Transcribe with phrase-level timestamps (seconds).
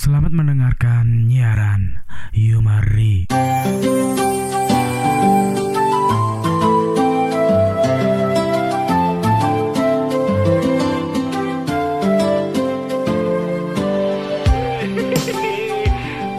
[0.00, 2.00] Selamat mendengarkan nyiaran
[2.32, 3.28] Yumari.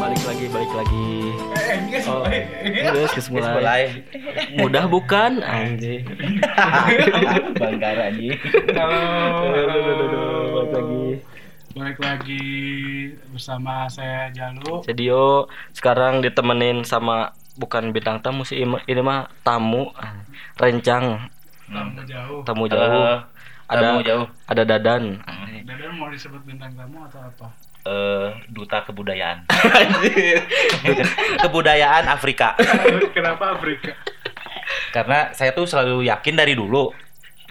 [0.01, 1.09] balik lagi balik lagi.
[2.09, 2.25] Oh
[2.65, 4.01] terus terus mulai.
[4.57, 5.45] Mudah bukan?
[5.45, 6.01] Anjing.
[7.61, 8.41] Bangkara anjing.
[10.49, 11.21] balik lagi
[11.71, 12.45] Balik lagi
[13.31, 14.83] bersama saya Jalu.
[14.83, 19.91] Sedio sekarang ditemenin sama bukan bintang tamu sih ini mah tamu
[20.59, 21.31] rencang
[21.71, 22.41] Tamu jauh.
[22.43, 23.23] tamu jauh
[23.71, 24.25] ada tamu jauh.
[24.51, 25.23] ada dadan
[25.63, 27.47] Dadan mau disebut bintang tamu atau apa?
[27.81, 29.47] Eh, duta kebudayaan.
[31.47, 32.53] kebudayaan Afrika.
[33.15, 33.95] Kenapa Afrika?
[34.91, 36.91] Karena saya tuh selalu yakin dari dulu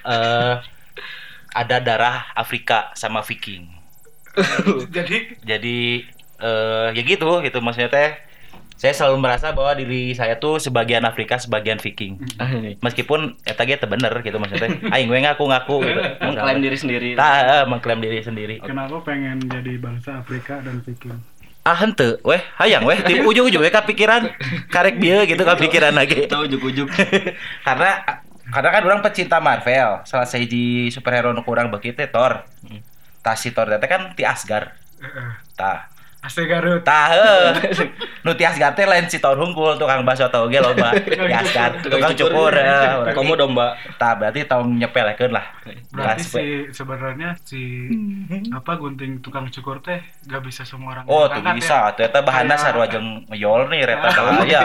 [0.04, 0.54] eh
[1.50, 3.79] ada darah Afrika sama Viking.
[4.96, 5.78] Jadi Jadi
[6.40, 8.10] eh ya gitu gitu maksudnya teh.
[8.80, 12.16] Saya selalu merasa bahwa diri saya tuh sebagian Afrika, sebagian Viking.
[12.80, 14.72] Meskipun eta ge bener gitu maksudnya teh.
[14.88, 16.00] Aing we ngaku-ngaku gitu.
[16.32, 18.56] mengklaim diri sendiri Tah, eh, mengklaim diri sendiri.
[18.64, 21.20] kenapa pengen jadi bangsa Afrika dan Viking?
[21.60, 24.32] ah henteu weh hayang weh di ujung-ujung weh kepikiran
[24.72, 26.88] karek dia gitu kepikiran lagi tahu ujuk-ujuk
[27.68, 28.00] karena
[28.48, 32.48] karena kan orang pecinta Marvel salah sahiji superhero nu kurang beuki teh Thor
[33.20, 34.72] tah si Thor teh kan ti Asgard
[35.54, 35.88] tah
[36.20, 36.84] Ase Garut.
[36.84, 37.08] tah
[38.24, 40.92] nu ti Asgard teh lain si Thor hungkul tukang baso tau ge loba.
[40.92, 42.52] Ti Asgard tukang cukur
[43.08, 43.72] kamu domba.
[43.96, 45.48] Tah berarti tong nyepelekeun lah.
[45.88, 46.44] Berarti si
[46.76, 47.88] sebenarnya si
[48.52, 49.96] apa gunting tukang cukur teh
[50.28, 51.88] gak bisa semua orang Oh, tuh angkat bisa.
[51.96, 54.62] Ternyata bahannya Kayak- sarua jeung ngeyol nih reta bahaya.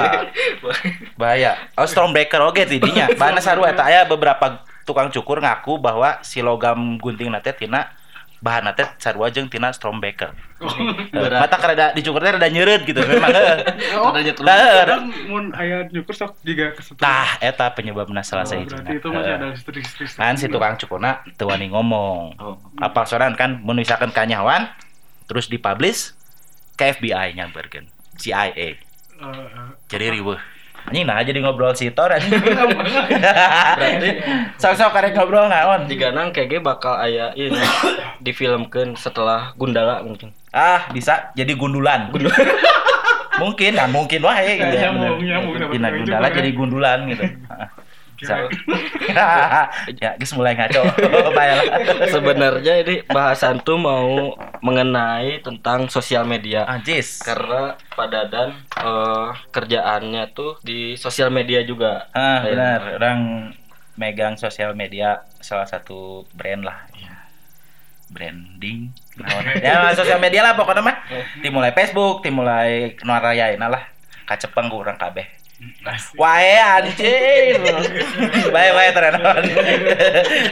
[1.22, 1.52] bahaya.
[1.76, 3.08] Oh, Stormbreaker oge tidinya.
[3.16, 7.96] Bahannya sarua eta aya beberapa tukang cukur ngaku bahwa si logam gunting nate tina
[8.40, 10.32] bahan nate sarua jeung tina Stormbreaker.
[10.56, 13.58] Eh, Mata kareda dicukur teh rada nyeureut gitu memang heuh.
[13.98, 14.32] Oh, Rada.
[14.32, 14.76] Tah, heuh.
[14.82, 17.02] kadang mun aya nyukur sok juga kesetrum.
[17.02, 18.72] Tah eta penyebabna salah Oh, sahiji.
[18.72, 20.08] berarti itu masih ada listrik-listrik.
[20.14, 22.36] Kan si tukang cukurna teu wani ngomong.
[22.38, 24.72] oh Apa soran kan mun misalkan kanyawan
[25.26, 26.14] terus dipublish
[26.74, 27.88] ke FBI nyamperkeun.
[28.16, 28.52] CIA.
[28.52, 28.76] Eh,
[29.16, 30.40] eh, jadi riweuh
[30.86, 32.36] anjing nah jadi ngobrol si Thor anjing.
[33.80, 34.10] Berarti
[34.62, 37.58] sok-sok karek ngobrol naon jika nang kayaknya bakal aya ini
[38.26, 40.34] difilmkan setelah Gundala mungkin.
[40.54, 42.10] Ah bisa jadi gundulan.
[43.36, 44.76] Mungkin nah mungkin wae gitu.
[44.80, 47.36] Ya Nyambung, nyambung, gundala jadi gundulan gitu
[48.16, 48.48] Bisa.
[50.02, 50.82] ya geus mulai ngaco.
[52.16, 56.64] Sebenarnya ini bahasan tuh mau mengenai tentang sosial media.
[56.64, 57.20] Anjis.
[57.22, 62.08] Karena pada dan eh, kerjaannya tuh di sosial media juga.
[62.16, 62.82] Ah Kayak- benar.
[63.00, 63.20] Orang
[63.96, 66.88] megang sosial media salah satu brand lah.
[66.96, 67.14] Ya.
[68.06, 68.94] branding.
[69.60, 70.98] Ya sosial media lah pokoknya mah.
[71.44, 73.92] Dimulai Facebook dimulai kenarayain lah.
[74.26, 75.45] Kacepeng kurang kabeh
[76.20, 77.64] Wae anjing.
[78.52, 79.16] Bae bae tenan.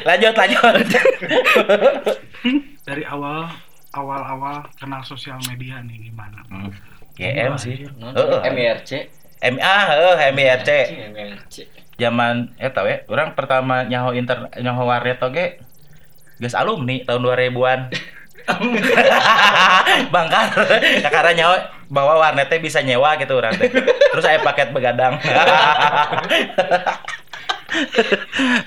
[0.07, 1.01] lanjut lanjut.
[2.83, 3.47] dari awal
[3.93, 6.39] awal-awal kenal sosial media nih gimana?
[6.49, 6.71] Hmm.
[7.13, 7.85] GM sih.
[7.99, 8.41] Non, Heeh.
[8.49, 8.91] MIRC
[9.43, 10.69] MA heuh MIRC.
[11.13, 11.55] MIRC
[11.93, 15.61] Zaman eta we, urang pertama nyaho internet nyaho warnet oge
[16.41, 17.81] geus alumni tahun 2000-an.
[20.13, 20.47] Bangkar.
[21.05, 21.57] Karena nyawa
[21.93, 23.69] bawa warnetnya bisa nyewa gitu urang teh.
[23.69, 25.21] Terus saya paket begadang.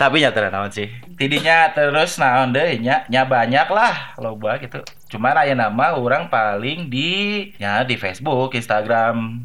[0.01, 0.87] Tapi nya teu naon sih.
[1.19, 4.79] Tidinya terus naon deui nya nya banyak lah loba gitu.
[5.11, 9.43] Cuman aya nama orang paling di ya di Facebook, Instagram.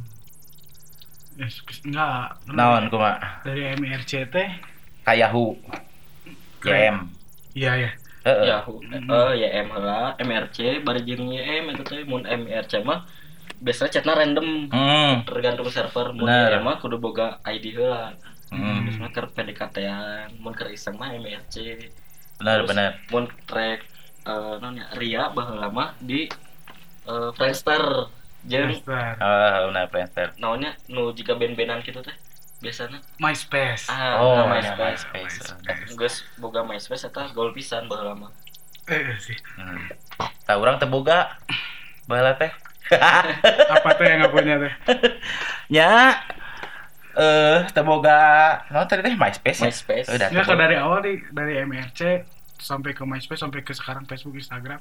[1.42, 1.50] Eh,
[1.90, 2.38] enggak.
[2.53, 3.42] Naon kumaha?
[3.42, 4.50] Dari MRC teh.
[5.02, 5.58] Kayahu.
[6.62, 7.09] YM.
[7.58, 7.92] Iya ya.
[8.22, 8.46] Heeh.
[8.53, 13.09] ya eh YM heula MRC bari jeung YM eta teh mun MRC mah
[13.61, 15.22] biasanya chatnya random Hmm.
[15.23, 16.11] tergantung server.
[16.11, 18.17] YM mah kudu boga ID heula
[18.49, 18.83] Hmm.
[18.83, 21.88] Terus mah keur PDKT-an mun keur iseng mah MRC
[22.35, 22.91] Benar Terus benar.
[23.07, 23.79] mun track
[24.21, 26.27] eh non ya Ria baheula mah di
[27.03, 28.11] eh, Friendster
[28.44, 29.15] jeung Friendster.
[29.18, 30.27] Ah, benar Friendster.
[30.36, 32.13] naonnya nu jika band-bandan gitu teh
[32.59, 33.88] biasanya MySpace.
[33.88, 35.95] ah Oh, nah, ya, MySpace MySpace.
[35.95, 38.31] geus boga MySpace eta gol pisan baheula mah
[38.83, 39.38] Eh, eh, sih.
[39.56, 39.88] Hmm.
[40.44, 41.38] Tah urang teu boga.
[42.03, 42.50] Baheula teh.
[43.75, 44.73] Apa teh yang nggak punya teh?
[45.71, 45.91] Nya
[47.11, 48.19] eh teu boga
[48.71, 49.59] naon tadi teh MySpace.
[49.59, 49.67] ya?
[49.67, 50.07] MySpace.
[50.11, 52.23] Udah teu kalau dari awal nih dari MRC
[52.61, 54.79] sampai ke MySpace sampai ke sekarang Facebook, Instagram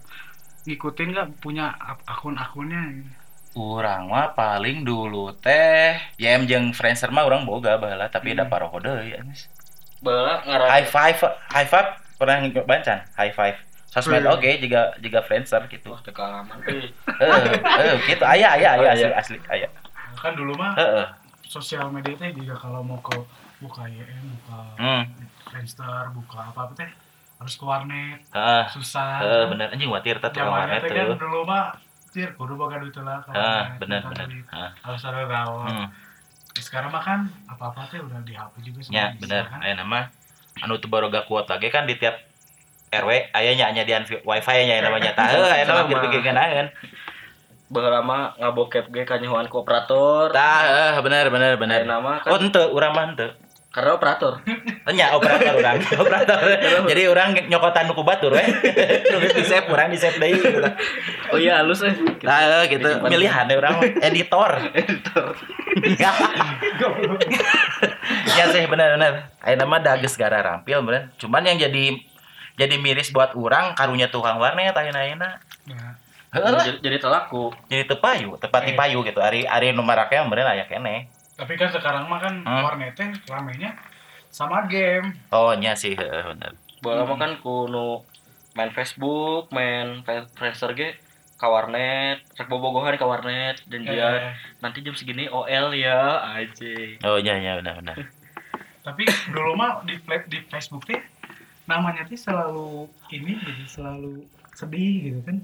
[0.69, 3.09] ngikutin nggak punya ak- akun-akunnya?
[3.59, 8.79] Urang mah paling dulu teh YM jeung Friendster mah urang boga baheula tapi da paroho
[8.79, 9.51] deui anjis.
[10.05, 11.19] Baheula ngaran High five,
[11.51, 12.39] high five pernah
[12.85, 13.03] can?
[13.19, 13.57] High five.
[13.91, 14.31] Sosmed Iya.
[14.31, 15.91] oke juga juga Friendster gitu.
[15.91, 16.89] Wah, teu kealaman euy.
[16.95, 18.23] Heeh, heeh, gitu.
[18.25, 19.11] Aya aya Oh, aya iya.
[19.19, 19.69] asli asli aya
[20.17, 21.07] kan dulu mah heeh
[21.45, 23.19] sosial media teh juga kalau mau ke
[23.59, 25.03] buka YM buka hmm.
[25.45, 26.91] Friendster buka apa apa teh
[27.41, 28.21] harus ke warnet.
[28.31, 29.19] Heeh susah.
[29.19, 29.67] Heeh bener.
[29.75, 31.65] Anjing watir teh tukang zamannya warnet teh kan tuh dulu mah
[32.11, 34.27] cir kudu boga duit lah Ah, bener bener.
[34.27, 35.71] heeh harus ada rawat.
[35.73, 35.89] Hmm.
[36.53, 39.43] sekarang mah kan apa apa teh udah di HP juga semua bisa, bener.
[39.49, 39.59] kan?
[39.63, 40.01] aya nama
[40.61, 42.19] anu teu baroga kuota ge kan di tiap
[42.91, 43.95] RW aya nya nya di
[44.27, 46.69] wifi nya namanya tah heuh aya nama bikin kenaan
[47.71, 50.35] Baheula mah ngabokep ge kanyahoan ku operator.
[50.35, 53.31] tah heuh bener bener bener nama oh kan ente urang mah ente
[53.71, 54.43] karena operator.
[54.91, 56.39] Nya operator orang, operator.
[56.91, 58.43] Jadi orang nyokotan nuku batur we.
[59.15, 60.59] Nulis di save, orang di save deui gitu.
[61.31, 61.95] Oh iya halus eh.
[62.27, 62.99] Nah, gitu.
[63.07, 64.75] Milihan deh orang editor.
[64.75, 65.39] Editor.
[68.35, 69.39] ya sih benar-benar.
[69.47, 71.15] Ayo nama dages gara rampil bener.
[71.23, 72.10] Cuman yang jadi
[72.61, 75.31] jadi miris buat orang karunya tukang warnet ayeuna ayeuna.
[75.67, 75.97] Nah,
[76.31, 76.63] Heeh lah.
[76.63, 77.51] Jadi, jadi telaku.
[77.67, 78.79] Jadi tepayu, tepat di Eh.
[78.79, 79.19] payu gitu.
[79.19, 81.09] Ari ari nu maraknya bener aya kene.
[81.35, 82.61] tapi kan sekarang mah kan Hmm.
[82.63, 83.73] warnet teh ramenya
[84.29, 86.53] sama game Oh nya sih bener.
[86.79, 88.05] Baheula mah kan kuno
[88.53, 91.01] main Facebook, main Friendster ge
[91.35, 96.75] ka warnet, rek bobogohan ka warnet dan dia Eh, nanti jam segini OL ya aja.
[97.03, 97.97] Oh nya nya benar benar.
[98.81, 99.97] tapi dulu mah di
[100.27, 101.01] di Facebook teh
[101.71, 105.37] namanya teh selalu ini gitu selalu sedih gitu kan.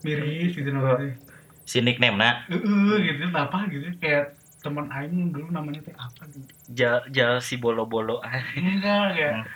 [0.00, 1.12] Miris gitu namanya.
[1.62, 2.30] Si nickname na.
[2.48, 6.44] Heeh, gitu apa gitu kayak teman aing dulu namanya teh apa gitu.
[6.72, 8.18] Ja, ja si bolo-bolo.
[8.56, 9.46] Enggak kayak Hmm.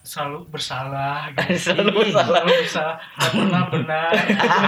[0.00, 1.60] selalu bersalah gitu.
[1.68, 2.40] Selalu bersalah.
[2.40, 2.96] selalu bersalah.
[2.96, 4.10] Nggak pernah benar.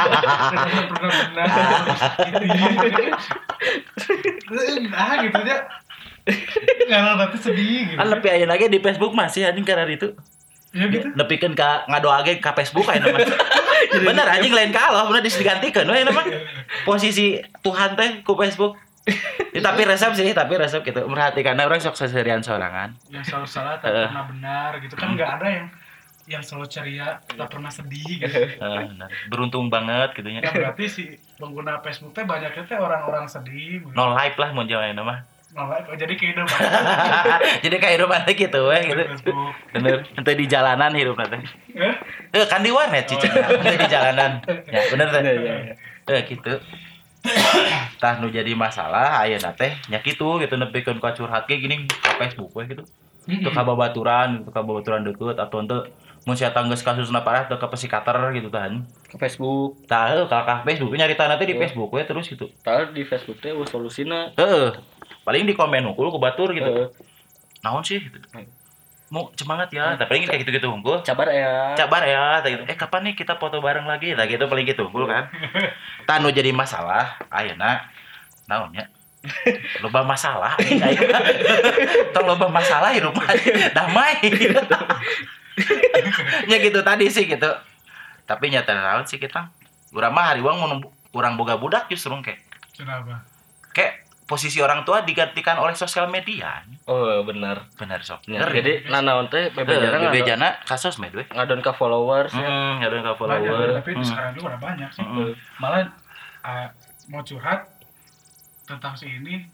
[0.53, 1.49] Nggak pernah benar.
[4.93, 5.57] Ah gitu aja.
[6.85, 7.99] Karena nanti sedih gitu.
[7.99, 10.13] Kan lebih aya lagi di Facebook masih anjing karena itu.
[10.73, 13.21] Ya gitu nepikeun ka ngadoage ka Facebook aja nama.
[14.09, 16.23] bener anjing lain ka Allah bener digantikan we nama.
[16.83, 18.81] Posisi Tuhan teh ku Facebook.
[19.51, 21.03] Ya, tapi resep sih, tapi resep gitu.
[21.11, 22.95] Merhatikan orang sok seserian sorangan.
[23.11, 24.07] yang selalu salah Eh.
[24.07, 25.67] pernah benar gitu kan nggak ada yang
[26.23, 29.11] yang selalu ceria tak pernah sedih gitu bener.
[29.27, 30.55] Beruntung banget gitu ya nya.
[30.55, 31.05] berarti si
[31.35, 33.91] pengguna Facebook teh banyaknya teh orang-orang sedih gitu.
[33.93, 35.27] No live lah mau jalan nama.
[35.53, 36.49] Oh, jadi kehidupan
[37.65, 39.05] Jadi kayak hidup nanti gitu we gitu.
[39.71, 40.01] Bener.
[40.17, 41.45] Nanti di jalanan hidup nanti.
[41.77, 41.93] eh?
[42.33, 43.29] Eh kan di warnet cici.
[43.29, 44.41] Nanti di jalanan.
[44.67, 45.21] Ya bener teh.
[45.21, 45.75] Iya, iya, iya.
[46.09, 46.57] Eh gitu.
[47.97, 52.17] Tah nu jadi masalah ayeuna teh nya kitu gitu nepikeun ka curhat ge gini ka
[52.17, 52.83] Facebook we gitu.
[53.23, 55.87] Itu ka babaturan, itu ka babaturan deukeut atau henteu
[56.23, 58.83] mun sia tanggeus kasusna parah teu ka psikater gitu tahan.
[59.05, 61.63] ke Facebook Tah heuh ka ka Facebook nyarita teh di Iya.
[61.63, 62.49] Facebook we terus gitu.
[62.63, 64.71] tahu di Facebook teh uh, solusina Heeh.
[65.23, 66.67] Paling di komen hungkul ku batur gitu.
[66.67, 66.89] Heeh.
[67.63, 68.19] Naon sih gitu.
[69.13, 71.05] Mau semangat ya, tapi paling kayak gitu-gitu hungkul.
[71.05, 72.65] cabar ya Cabar ya, gitu.
[72.65, 74.17] Eh kapan nih kita foto bareng lagi?
[74.17, 75.29] Tah gitu paling gitu hungkul kan.
[76.09, 77.93] Tanu jadi masalah ayeuna
[78.49, 78.89] naon nya?
[79.85, 80.59] Loba masalah.
[82.17, 83.15] Tong loba masalah hidup
[83.71, 84.19] damai.
[86.51, 87.51] ya gitu tadi sih gitu.
[88.27, 89.53] Tapi nyata naon sih kita.
[89.93, 90.83] Urang mah hariwang mun
[91.13, 92.41] urang boga budak justru kayak
[92.73, 93.21] kenapa
[93.77, 96.63] kayak posisi orang tua digantikan oleh sosial media.
[96.85, 98.27] oh benar Benar sok.
[98.27, 98.55] Ya, Ngeri.
[98.57, 101.23] jadi nanaon teh bebe jarang Bebe ngadon- jana kasus med we.
[101.27, 102.43] ngadon ke followers ya.
[102.43, 103.69] Hmm, ada enggak banyak follower.
[103.77, 104.05] tapi Hmm.
[104.05, 105.31] sekarang juga udah banyak sih Hmm.
[105.57, 105.87] malah
[106.41, 106.67] ah,
[107.07, 107.67] mau curhat
[108.65, 109.47] tentang si ini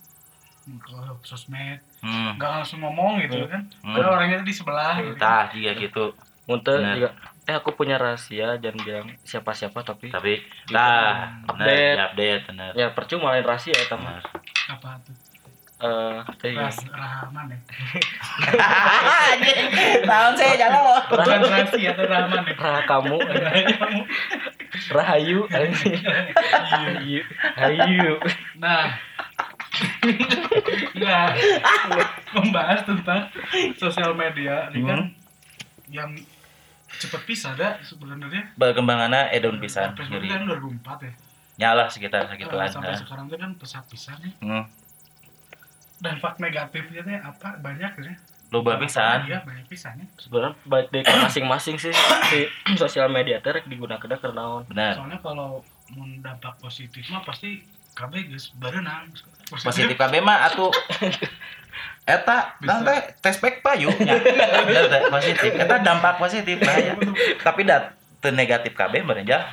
[0.68, 2.36] ke sosmed Hmm.
[2.36, 3.92] nggak langsung ngomong gitu kan Hmm.
[3.92, 6.04] padahal orangnya di sebelah gitu Tah, juga gitu.
[6.46, 6.94] Muntah Benar.
[6.94, 7.10] juga
[7.44, 10.68] eh aku punya rahasia jangan bilang siapa-siapa tapi Tapi Gitu.
[10.68, 11.92] benar Update.
[11.94, 12.70] ya update benar.
[12.74, 14.20] ya percuma lain rahasia ya teman.
[14.68, 15.16] Apa tuh?
[15.78, 17.58] Eh ras rahman ya?
[20.10, 21.02] Tahun saya jalan loh.
[21.08, 22.54] bukan rahasia atau rahman ya?
[22.58, 23.16] Raha kamu.
[24.98, 25.38] Rahayu.
[25.48, 27.22] Hayu
[27.56, 28.12] hayu
[28.60, 28.98] nah.
[30.98, 31.26] Nah
[32.36, 33.30] membahas tentang
[33.80, 35.00] sosial media ini kan
[35.88, 36.10] yang
[37.00, 38.52] cepet pisah dah sebenarnya.
[38.58, 39.96] Perkembangannya edon pisan.
[39.96, 41.12] Facebook Jadi kan 2004 ya
[41.58, 42.66] nyala sekitar segituan.
[42.66, 42.98] sampai Nah.
[42.98, 44.64] sekarang tuh kan pesat-pisah nih Hmm.
[45.98, 48.14] dampak negatifnya teh apa banyak ya
[48.48, 49.26] Loba pisan.
[49.26, 51.92] iya banyak pisahnya sebenarnya baik dari masing-masing sih
[52.24, 52.40] si
[52.74, 54.94] sosial media teh rek digunakan karena naon Benar.
[54.96, 55.60] soalnya kalau
[55.90, 57.60] mau dampak positif mah pasti
[57.92, 59.10] KB geus berenang
[59.48, 60.70] Positif KB mah atuh
[62.08, 65.50] Eta, nanti tes pack payu teh, positif.
[65.52, 66.96] Eta dampak positif bahaya.
[67.38, 69.44] Tapi dat teu negatif KB meureun ja.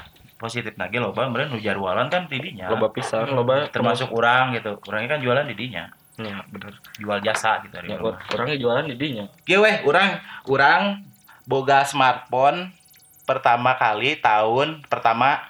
[0.45, 2.69] Positif nage loba meureun nu jarwalan kan tidinya.
[2.69, 4.77] loba pisan loba termasuk orang gitu.
[4.85, 5.85] Orangnya kan jualan di dinya.
[6.15, 8.15] ya bener Jual jasa gitu ya, rumah.
[8.31, 10.15] orangnya jualan di dinya Kieu weh, urang
[10.47, 11.03] urang
[11.43, 12.71] boga smartphone
[13.27, 15.43] pertama kali tahun pertama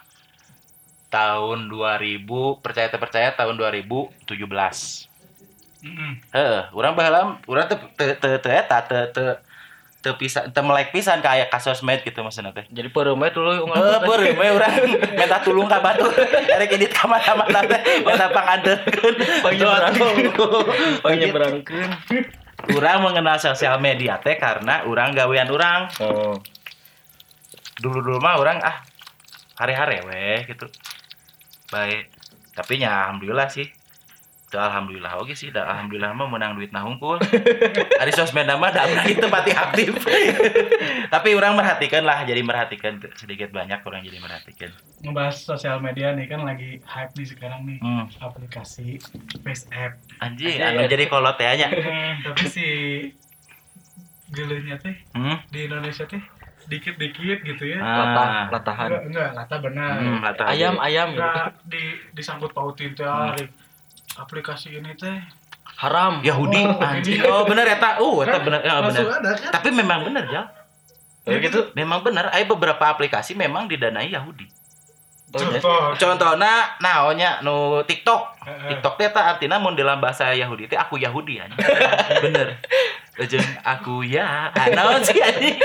[1.13, 2.25] tahun 2000
[2.65, 4.25] percaya tak percaya tahun 2017
[5.85, 6.11] Mm-mm.
[6.33, 9.37] Heeh, orang baheula urang teu teu teu teu eta teu
[10.05, 12.69] teu teu pisan teu melek pisan ka aya ka sosmed gitu maksudna teh.
[12.69, 13.65] Jadi peremet dulu
[14.05, 14.85] beureum we urang
[15.17, 16.13] minta tulung ka batur.
[16.45, 19.15] Erek edit ka mana-mana teh minta pangandeurkeun.
[21.01, 21.89] Penyeberangkeun.
[22.77, 25.89] Urang mengenal sosial media teh karena urang gawean urang.
[25.97, 26.37] Oh.
[27.81, 28.85] Dulu-dulu mah urang ah
[29.57, 30.69] hare-hare weh gitu.
[31.73, 32.13] Baik.
[32.53, 33.65] Tapi nya alhamdulillah sih.
[34.55, 37.19] Tuh alhamdulillah oke sih, dah alhamdulillah mah menang duit nah hungkul.
[37.99, 39.91] Ari sosmed mah da urang itu pati aktif.
[41.13, 44.71] Tapi orang merhatikan lah, jadi merhatikan sedikit banyak orang jadi merhatikan.
[45.03, 48.07] Ngebahas sosial media nih kan lagi hype nih sekarang nih Hmm.
[48.17, 48.95] aplikasi
[49.43, 49.99] Face App.
[50.17, 51.67] Anjing, anu jadi kolot ya nya.
[52.23, 52.65] Tapi si
[54.29, 55.35] gelenya teh Hmm.
[55.45, 56.23] di Indonesia teh
[56.65, 57.77] dikit-dikit gitu ya.
[57.77, 58.45] Latah, Ah.
[58.49, 58.87] latahan.
[58.89, 59.91] Enggak, enggak, lata benar.
[59.99, 60.87] Hmm, latah Ayam, aja.
[60.87, 61.19] ayam gitu.
[61.21, 61.83] Enggak di
[62.13, 63.64] disangkut pautin teh Hmm.
[64.17, 65.19] Aplikasi ini teh.
[65.75, 66.23] Haram.
[66.23, 67.19] Yahudi Oh, anjing.
[67.27, 67.99] Oh, bener eta.
[67.99, 68.91] Uh, eta bener, ya, ada
[69.35, 69.51] kan?
[69.51, 70.45] Tapi memang Jal.
[71.25, 71.73] Oh, gitu.
[71.73, 74.45] Memang bener, ada beberapa aplikasi memang didanai Yahudi.
[75.35, 75.59] Oh, ya.
[75.59, 75.97] Contoh.
[75.99, 78.39] Contohnya, naonnya nu TikTok.
[78.45, 81.59] TikTok teh eta artinya mun dalam bahasa Yahudi teh aku Yahudi anjing.
[82.29, 82.61] Bener.
[83.15, 84.51] Jeung aku ya.
[84.75, 85.55] Naon sih anjing.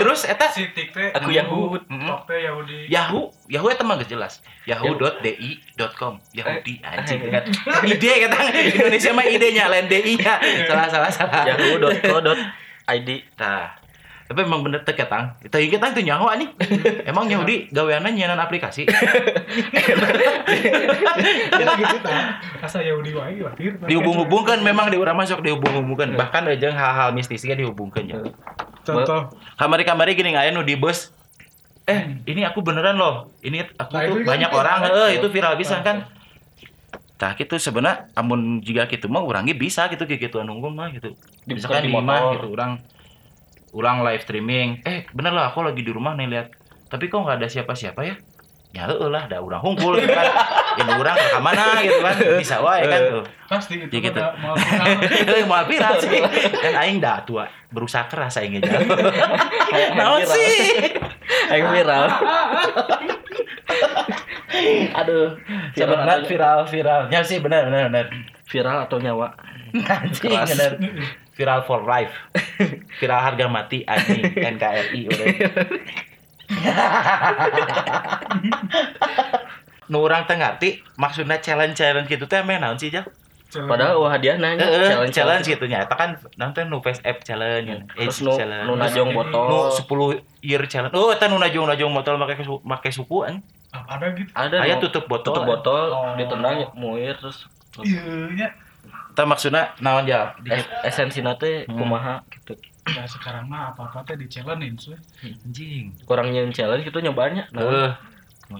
[0.00, 1.84] Terus eta si tik teh Aku Yahud.
[1.84, 2.88] TikTok teh Yahudi.
[2.88, 4.40] Yahoo, Yahoo eta mah geus jelas.
[4.64, 6.16] Yahoo.di.com.
[6.32, 7.44] Yahudi Eh, anjing kan.
[7.92, 10.40] Ide kata Indonesia mah idenya lain DI-nya.
[10.64, 11.44] Salah salah salah.
[11.52, 13.08] Yahoo.co.id.
[13.36, 13.81] Tah.
[14.32, 15.36] Tapi emang bener teh ketang.
[15.44, 16.48] Itu ieu ketang teh nyaho anjing.
[17.04, 18.88] Emang Yahudi gaweanna nyeunaan aplikasi.
[21.52, 22.40] Kita gitu tah.
[22.64, 23.76] Asa Yahudi wae lahir.
[23.84, 26.16] Dihubung-hubungkan memang di urang masuk dihubung-hubungkan.
[26.16, 28.24] Bahkan jeung hal-hal mistisnya dihubungkan ya.
[28.88, 29.36] Contoh.
[29.60, 31.12] Kamari-kamari gini aya nu di bus.
[31.84, 33.28] Eh, ini aku beneran loh.
[33.44, 36.08] Ini aku Nah, tuh itu kan banyak orang, eh itu viral bisa kan.
[37.20, 41.12] Tah gitu sebenarnya amun jika gitu mah urangnya bisa gitu kayak gitu nunggu mah gitu.
[41.44, 42.40] Misalkan di motor.
[42.40, 42.80] gitu orang
[43.72, 44.80] orang live streaming.
[44.84, 46.48] Eh, bener lah aku lagi di rumah nih lihat.
[46.86, 48.16] Tapi kok nggak ada siapa-siapa ya?
[48.72, 50.32] Ya lah, ada urang hungkul gitu kan.
[50.80, 52.16] Ini urang ke mana gitu kan.
[52.40, 53.22] Bisa wae kan tuh.
[53.44, 54.20] Pasti itu Ya gitu.
[54.40, 54.86] mau viral.
[55.28, 56.08] Heuh mau viral sih.
[56.56, 58.80] Kan aing dah tua berusaha keras aing aja.
[60.00, 60.32] Naon viral.
[60.32, 60.56] sih?
[61.52, 62.04] Yang viral.
[64.94, 65.28] Aduh.
[65.36, 68.06] Viral, Sebenarnya atau, viral viralnya sih benar benar benar.
[68.48, 69.28] viral atau nyawa.
[69.74, 70.72] Anjing benar.
[71.32, 72.12] Viral for life.
[73.00, 74.20] Viral harga mati anjing
[74.52, 75.26] NKRI udah.
[79.88, 83.02] nu urang teh ngarti maksudnya challenge-challenge gitu teh emang naon sih Jal?
[83.52, 87.00] Padahal wah hadiah nanya Heeh, challenge challenge gitu nya eta kan naon teh nu face
[87.02, 88.64] app challenge, Terus age nu challenge.
[88.64, 89.68] nu najong Nu botol.
[89.68, 90.92] 10 year challenge.
[90.92, 93.40] Oh, eta nu najong-najong botol make make suku an.
[93.68, 94.28] Ada gitu.
[94.32, 95.32] Ada Aya nu tutup botol.
[95.36, 96.12] tutup botol Oh.
[96.16, 97.46] ditendang muir terus
[97.80, 98.52] Iya
[99.12, 99.14] nya.
[99.14, 100.08] Eta maksudna naon
[100.48, 101.76] es esensi nate Hmm.
[101.76, 102.56] kumaha gitu.
[102.82, 104.98] Ya sekarang mah apa-apa teh di challenge sih.
[105.22, 105.94] Anjing.
[106.02, 107.46] Kurang nyeun challenge gitu nyobanya.
[107.52, 107.94] Heuh.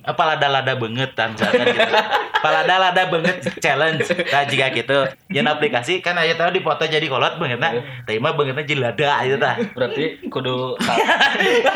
[0.05, 1.93] Apa lada-lada banget misalkan gitu.
[2.41, 4.09] Palada-lada banget challenge.
[4.09, 7.77] Nah, jika gitu, yang aplikasi kan aya tahu di foto jadi kolot banget nah.
[8.03, 9.59] Tapi mah bangetnya jadi lada itu tah.
[9.75, 10.79] Berarti kudu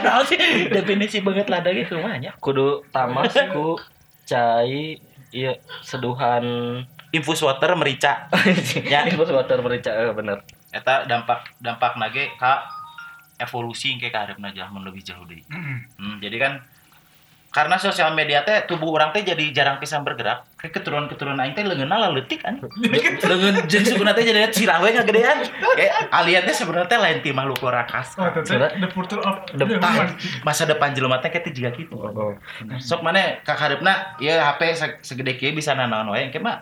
[0.00, 0.38] Tahu sih
[0.70, 2.32] definisi banget lada gitu mah nya.
[2.38, 3.76] kudu tamas ku
[4.24, 4.96] cai
[5.28, 5.52] iya
[5.82, 6.42] seduhan
[7.16, 8.28] Infus water merica.
[8.92, 9.08] ya.
[9.08, 10.44] Itu water merica eh, bener.
[10.68, 12.68] Eta dampak dampak nage ka
[13.40, 15.44] evolusi kayak kaharepna mun lebih jauh deui.
[15.48, 15.78] Heeh.
[15.96, 16.52] Hmm, jadi kan
[17.46, 20.44] karena sosial media teh tubuh orang teh jadi jarang pisan bergerak.
[20.60, 22.60] Kayak keturunan-keturunan aing teh leungeunna leutik kan
[23.28, 25.40] leungeun jeung sukuna teh jadi cirawe ngagedean.
[25.72, 29.64] Kayak alien teh sebenarnya teh lain ti makhluk rakas Oh, teh the portal of The
[29.64, 30.08] human.
[30.44, 31.48] masa depan jelema teh kitu.
[31.56, 31.96] Juga gitu
[32.76, 36.60] sok mana kakarepna ieu HP se- segede kieu bisa nanaon wae engke mah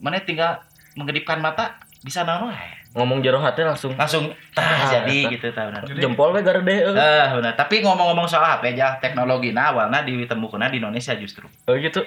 [0.00, 0.60] mana tinggal
[0.98, 2.80] mengedipkan mata bisa wae.
[2.90, 3.94] Ngomong jero hati langsung.
[3.94, 5.86] Langsung tah Ah, jadi gitu tah benar.
[5.86, 6.90] Jempol we garede eh.
[6.90, 7.54] Eh, benar.
[7.54, 11.46] Tapi ngomong-ngomong soal HP aja, teknologi nah awalnya ditemukan di Indonesia justru.
[11.46, 12.02] oh gitu?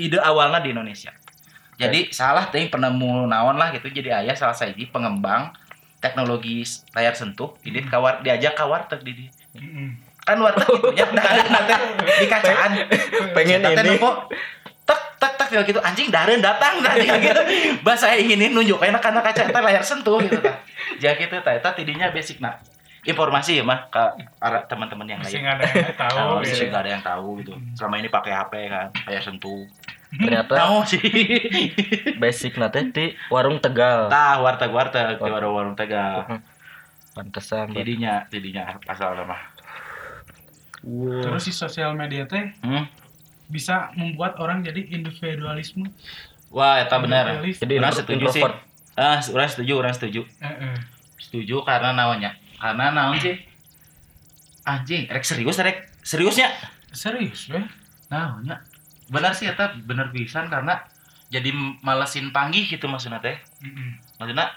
[0.00, 1.12] Ide awalnya di Indonesia.
[1.76, 3.90] Jadi salah teh penemu naon lah gitu.
[3.92, 5.52] Jadi ayah salah siji pengembang
[6.04, 6.60] teknologi
[6.92, 9.88] layar sentuh jadi kawar diajak ke warteg di di- Heeh.
[10.20, 11.72] kan warteg gitu nya nah, nanti
[12.20, 12.70] di kacaan
[13.32, 13.96] pengen ini
[15.44, 15.80] tak tak tak tinggal gitu.
[15.84, 17.42] Anjing daren datang nah tinggal gitu.
[17.84, 20.56] Bahasa ini nunjuk enak karena kaca eta layar sentuh gitu tah
[21.02, 22.56] jadi gitu tah eta tidinya basic nah
[23.04, 24.00] informasi ya mah ke
[24.40, 25.44] arah teman-teman yang Masih lain.
[25.44, 26.28] nggak ada yang tahu.
[26.40, 26.56] gitu.
[26.56, 27.52] sih nggak ada yang tahu gitu.
[27.76, 28.88] Selama ini pakai HP kan.
[29.04, 29.64] Layar sentuh.
[30.14, 31.02] Ternyata tahu sih.
[32.22, 34.08] basic nate di warung tegal.
[34.08, 35.20] Tah warteg warteg.
[35.20, 36.40] Di warung warung tegal.
[37.12, 39.54] Pantesan tidinya tidinya pasal nama
[41.24, 42.52] terus si sosial media teh?
[42.60, 42.84] Hmm.
[43.54, 45.86] Bisa membuat orang jadi individualisme
[46.54, 47.42] Wah, eta benar.
[47.42, 48.42] Jadi Orang setuju sih.
[48.94, 50.22] Ah, orang setuju, orang setuju.
[50.38, 50.76] Eh, eh.
[51.18, 52.38] Setuju karena naonnya?
[52.62, 53.42] Karena naon sih?
[54.62, 55.90] Anjing, rek serius rek.
[56.06, 56.54] Seriusnya?
[56.94, 57.66] serius ya
[58.06, 58.62] Naonnya?
[59.10, 60.86] Benar sih eta bener pisan karena
[61.28, 61.50] jadi
[61.82, 63.34] malesin panggih gitu maksudnya teh.
[63.66, 63.98] Mm-mm.
[64.22, 64.54] Maksudnya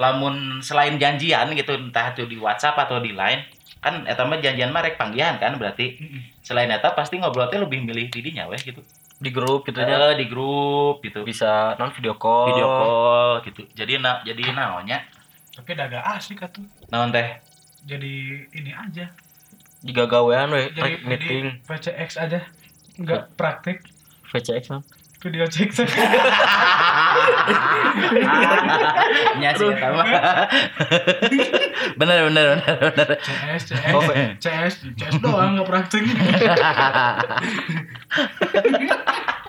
[0.00, 3.44] lamun selain janjian gitu entah itu di WhatsApp atau di Line
[3.86, 5.94] kan eta mah janjian mah rek panggihan kan berarti
[6.42, 8.82] selain eta pasti ngobrolnya lebih milih didinya weh gitu.
[9.22, 10.10] Di grup gitu ya.
[10.10, 11.22] Eh, di grup gitu.
[11.22, 12.50] Bisa non video call.
[12.50, 13.62] Video call gitu.
[13.78, 15.06] Jadi na jadi naonnya?
[15.56, 17.40] tapi udah agak asik atuh Naon teh?
[17.88, 19.08] jadi ini aja
[19.80, 22.40] Jika gawean we jadi rek meeting jadi PCX aja
[23.00, 23.86] nggak praktek
[24.28, 24.82] VCX non.
[25.22, 25.70] Video cek
[29.40, 30.06] Nya sih eta mah.
[31.96, 33.08] Bener bener bener bener.
[33.24, 34.02] CS CS Oh,
[34.40, 36.02] CS CS doang nggak praktek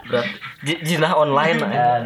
[0.07, 0.27] Berat.
[0.63, 1.59] Jinah online.
[1.59, 1.99] Ya,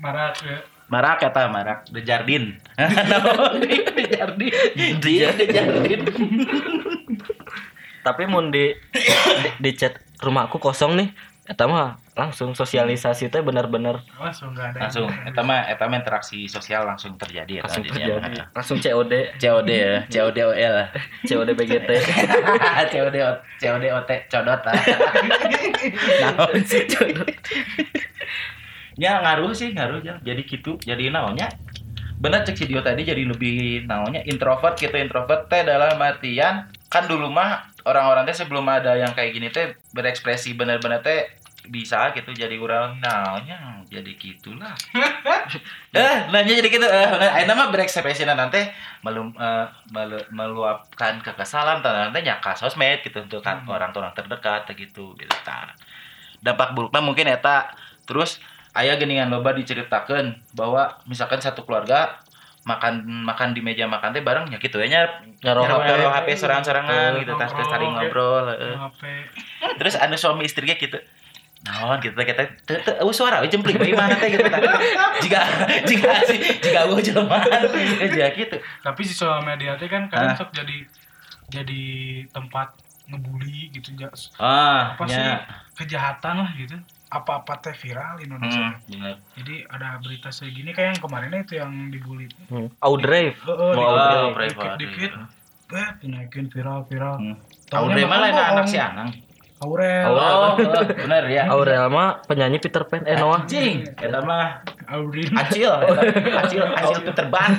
[0.00, 0.58] marak ya
[0.90, 2.58] Marak kata marak The Jardin.
[2.74, 4.52] The Jardin?
[4.98, 6.02] Dia The Jardin.
[8.02, 11.08] Tapi mun di, di di chat rumahku kosong nih.
[11.50, 16.46] Eta mah langsung sosialisasi teh bener-bener langsung nggak ada Langsung eta mah eta mah interaksi
[16.46, 18.22] sosial langsung terjadi eta langsung di terjadi.
[18.22, 18.44] dinya.
[18.54, 20.76] Langsung COD, COD ya, COD OL.
[21.26, 21.90] COD BGT.
[22.86, 24.62] COD O- COD OT codot.
[24.62, 24.78] ah.
[26.22, 27.26] Naon sih codot?
[28.94, 30.22] Ya ngaruh sih ngaruh ya.
[30.22, 31.50] Jadi gitu, jadi naonnya
[32.20, 37.08] bener cek si Dio tadi jadi lebih naonnya introvert gitu introvert teh dalam artian kan
[37.08, 41.32] dulu mah orang-orang teh sebelum ada yang kayak gini teh berekspresi bener-bener teh
[41.66, 42.96] bisa gitu jadi orang.
[42.98, 44.72] Naonnya jadi gitulah.
[45.90, 46.82] Eh nanya jadi gitu.
[46.82, 48.62] Eh ayeuna mah berekspresi nanti
[49.00, 53.66] melum eh, melu- meluapkan kekesalan nanti nyaka sosmed gitu untuk Hmm.
[53.66, 55.74] orang-orang terdekat gitu gitu tah.
[56.38, 57.74] dampak buruknya mungkin eta.
[58.06, 58.38] Terus
[58.72, 62.22] ayah geningan loba diceritakan bahwa misalkan satu keluarga
[62.62, 65.00] makan makan di meja makan teh bareng ya gitu ya nya
[65.40, 65.88] Ngaruh ngaruh HP.
[65.88, 68.44] ngaruh HP serang-serangan gitu tas saling ngobrol
[69.76, 71.00] terus anu suami istrinya gitu
[71.62, 74.60] naon gitu kita teu eueuh suara we jempling bae mana teh gitu tah.
[75.20, 75.40] jika
[75.84, 77.44] jika si jika eueuh jelmaan
[78.00, 80.36] aja gitu tapi si sosial media teh kan kadang Ah.
[80.36, 80.88] sok jadi
[81.48, 81.82] jadi
[82.28, 82.72] tempat
[83.06, 85.20] ngebully gitu ja- ah apa sih
[85.76, 91.02] kejahatan lah gitu apa-apa teh viral Indonesia hmm, bener jadi ada berita segini kayak yang
[91.02, 92.70] kemarin itu yang dibully Hmm.
[92.78, 93.34] Outdrive.
[93.42, 95.26] Oh, oh, Mau di- Oh, dikit private, dikit iya.
[95.76, 97.36] eh dinaikin viral viral Hmm.
[97.68, 99.10] Makan lain anak si Anang.
[99.60, 100.20] Aurel Aurel.
[100.40, 100.56] Oh,
[100.88, 101.44] bener ya.
[101.52, 103.44] Aurel mah penyanyi Peter Pan eh Noah.
[103.44, 104.64] Anjing, eta mah
[104.96, 105.68] Aurel acil,
[106.34, 107.52] acil, acil tuh terbang.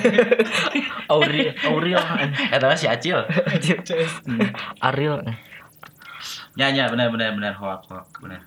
[1.08, 2.02] Aurel, Aurel.
[2.50, 3.22] Eta mah si acil.
[4.90, 5.22] Ariel.
[6.58, 8.42] Nya nya bener bener bener hoak hoak bener.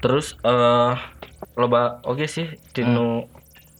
[0.00, 0.92] Terus eh
[1.60, 3.28] loba oke sih tinu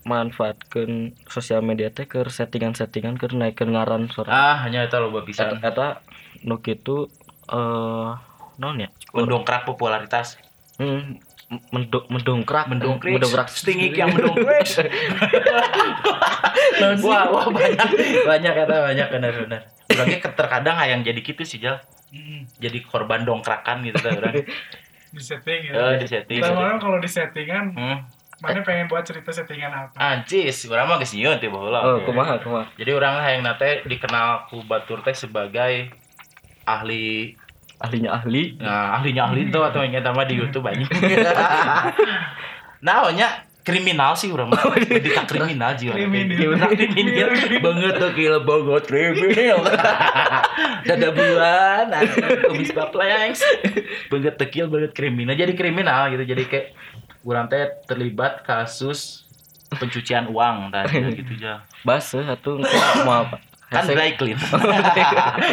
[0.05, 4.33] manfaatkeun sosial media teh keur settingan-settingan keur naikkeun ngaran suara.
[4.33, 5.61] Ah, hanya eta loba Eta, pisan.
[5.61, 6.01] eta
[6.41, 7.13] nu kitu
[7.51, 8.11] eh
[8.57, 8.89] naon ya?
[9.13, 10.37] Mendongkrak popularitas.
[10.81, 11.21] Hmm,
[11.75, 13.11] mendok mendongkrak Mendongkrak.
[13.11, 14.65] mendongkrak Stingik yang mendongkrak.
[17.05, 17.89] wah, wah banyak
[18.25, 19.61] banyak kata banyak bener bener.
[19.91, 21.83] Orangnya terkadang yang jadi gitu sih Jal.
[22.59, 24.35] Jadi korban dongkrakan gitu kan orang.
[25.11, 26.39] di setting ya Eh, di setting.
[26.39, 27.99] Lama-lama kalau di settingan Hmm.
[28.41, 31.85] mana pengen buat cerita settingan apa Ancis, orang mah nyieun teh baheula.
[31.85, 32.73] Oh, kumaha kumaha.
[32.81, 35.93] Jadi orang lah yang nate dikenal ku Batur teh sebagai
[36.65, 37.37] ahli
[37.81, 38.61] Ahlinya ahli.
[38.61, 40.85] nah, ahlinya ahli itu atau yang sama di YouTube aja.
[42.85, 44.61] nah, nya kriminal sih orang mah.
[45.01, 45.93] Jadi tak kriminal juga.
[45.97, 46.69] Kriminal.
[46.73, 47.29] kriminal
[47.65, 49.61] banget tuh gila banget kriminal.
[50.85, 51.85] Dada bulan,
[52.49, 53.41] kumis baplengs.
[54.09, 55.37] Banget tekil banget kriminal.
[55.37, 56.25] Jadi kriminal gitu.
[56.25, 56.67] Jadi kayak
[57.25, 59.29] orang teh terlibat kasus
[59.71, 61.63] pencucian uang tadi gitu aja.
[61.87, 62.59] Base satu
[63.07, 63.39] mau apa?
[63.71, 64.35] Kan dry clean.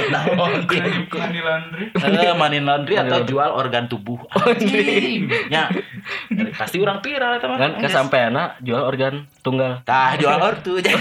[0.09, 3.29] Naon Mandi mandi laundry Eh, money laundry Money atau laundry.
[3.29, 4.17] jual organ tubuh.
[4.33, 5.29] Anjing.
[5.47, 5.69] Ya.
[6.51, 7.57] Pasti orang viral eta mah.
[7.57, 10.81] kan kesampaian jual organ tunggal Tah jual ortu.
[10.81, 10.97] Anak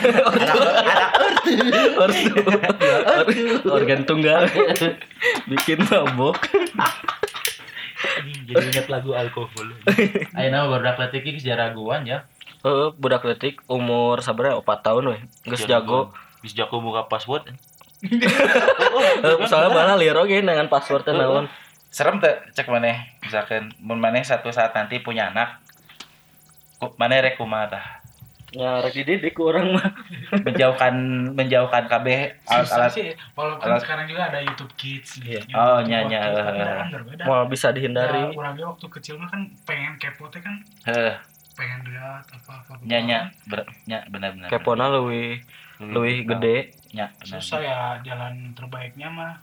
[0.77, 1.11] anak
[2.05, 2.29] ortu.
[3.67, 4.45] organ tunggal
[5.47, 6.37] bikin mabok
[8.47, 9.73] Jadi ingat lagu alkohol.
[10.33, 12.29] Ayeuna baru dak leutik geus jaraguan ya.
[12.61, 16.11] Heeh, budak letik umur sabar 4 tahun weh geus jago
[16.47, 17.51] Geus jago buka password.
[17.99, 21.51] Eh, soalnya bala liar oge dengan password teh naon
[21.89, 25.59] Serem teh cek maneh misalkan mun maneh satu saat nanti punya anak.
[26.95, 27.87] Maneh rek kumaha tah?
[28.47, 29.85] nyarek dididik ku orang mah
[30.47, 30.95] menjauhkan
[31.35, 32.07] menjauhkan KB
[32.47, 35.19] alat-alat sih, walaupun alat- sekarang juga ada YouTube Kids.
[35.21, 35.45] Iya.
[35.45, 36.65] YouTube Oh, Kids, nya, nya, tapi eh.
[36.65, 36.89] kan
[37.27, 41.13] mau bisa dihindari Ya, orangnya waktu kecil mah kan pengen kepo teh kan heh
[41.53, 42.81] pengen lihat apa-apa.
[42.81, 44.89] nya nya ber- nya benar-benar kepona
[45.79, 46.57] lebih lebih gede.
[46.93, 47.09] Benar.
[47.23, 49.35] Susah ya jalan terbaiknya mah.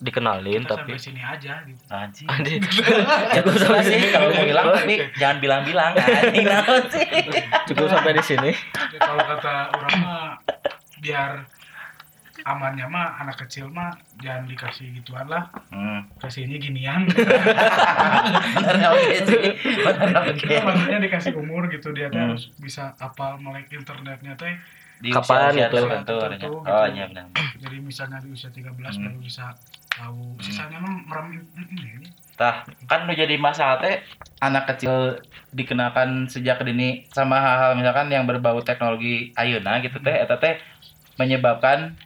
[0.00, 1.82] Dikenalin kita tapi sampai sini aja gitu.
[1.92, 2.24] anjing.
[2.24, 2.60] Anjing.
[3.36, 5.92] cukup sampai sih kalau mau hilang tapi jangan bilang-bilang.
[5.92, 7.04] Anjing naon sih?
[7.68, 8.50] Cukup sampai di sini.
[8.96, 10.24] Ya, kalau kata orang mah
[11.04, 11.44] biar
[12.40, 13.92] amannya mah anak kecil mah
[14.24, 15.52] jangan dikasih gituan lah.
[15.68, 16.08] Hmm.
[16.16, 17.04] kasihnya ginian.
[18.56, 19.44] Benar oke sih?
[19.84, 20.32] Benar
[20.64, 22.32] maksudnya dikasih umur gitu dia Hmm.
[22.32, 24.56] harus bisa apal melek internetnya teh
[25.00, 25.76] Di Kapan usia-usia itu?
[25.80, 26.28] tertentu, ya.
[26.36, 26.48] gitu.
[26.60, 27.26] oh iya benar
[27.64, 29.02] jadi misalnya di usia 13 Hmm.
[29.06, 29.44] baru bisa
[29.90, 34.00] tahu sisanya mah merem ini Tah, kan udah jadi masalah teh
[34.40, 35.20] anak kecil
[35.52, 40.56] dikenakan sejak dini sama hal-hal misalkan yang berbau teknologi ayeuna gitu teh eta teh
[41.16, 42.00] menyebabkan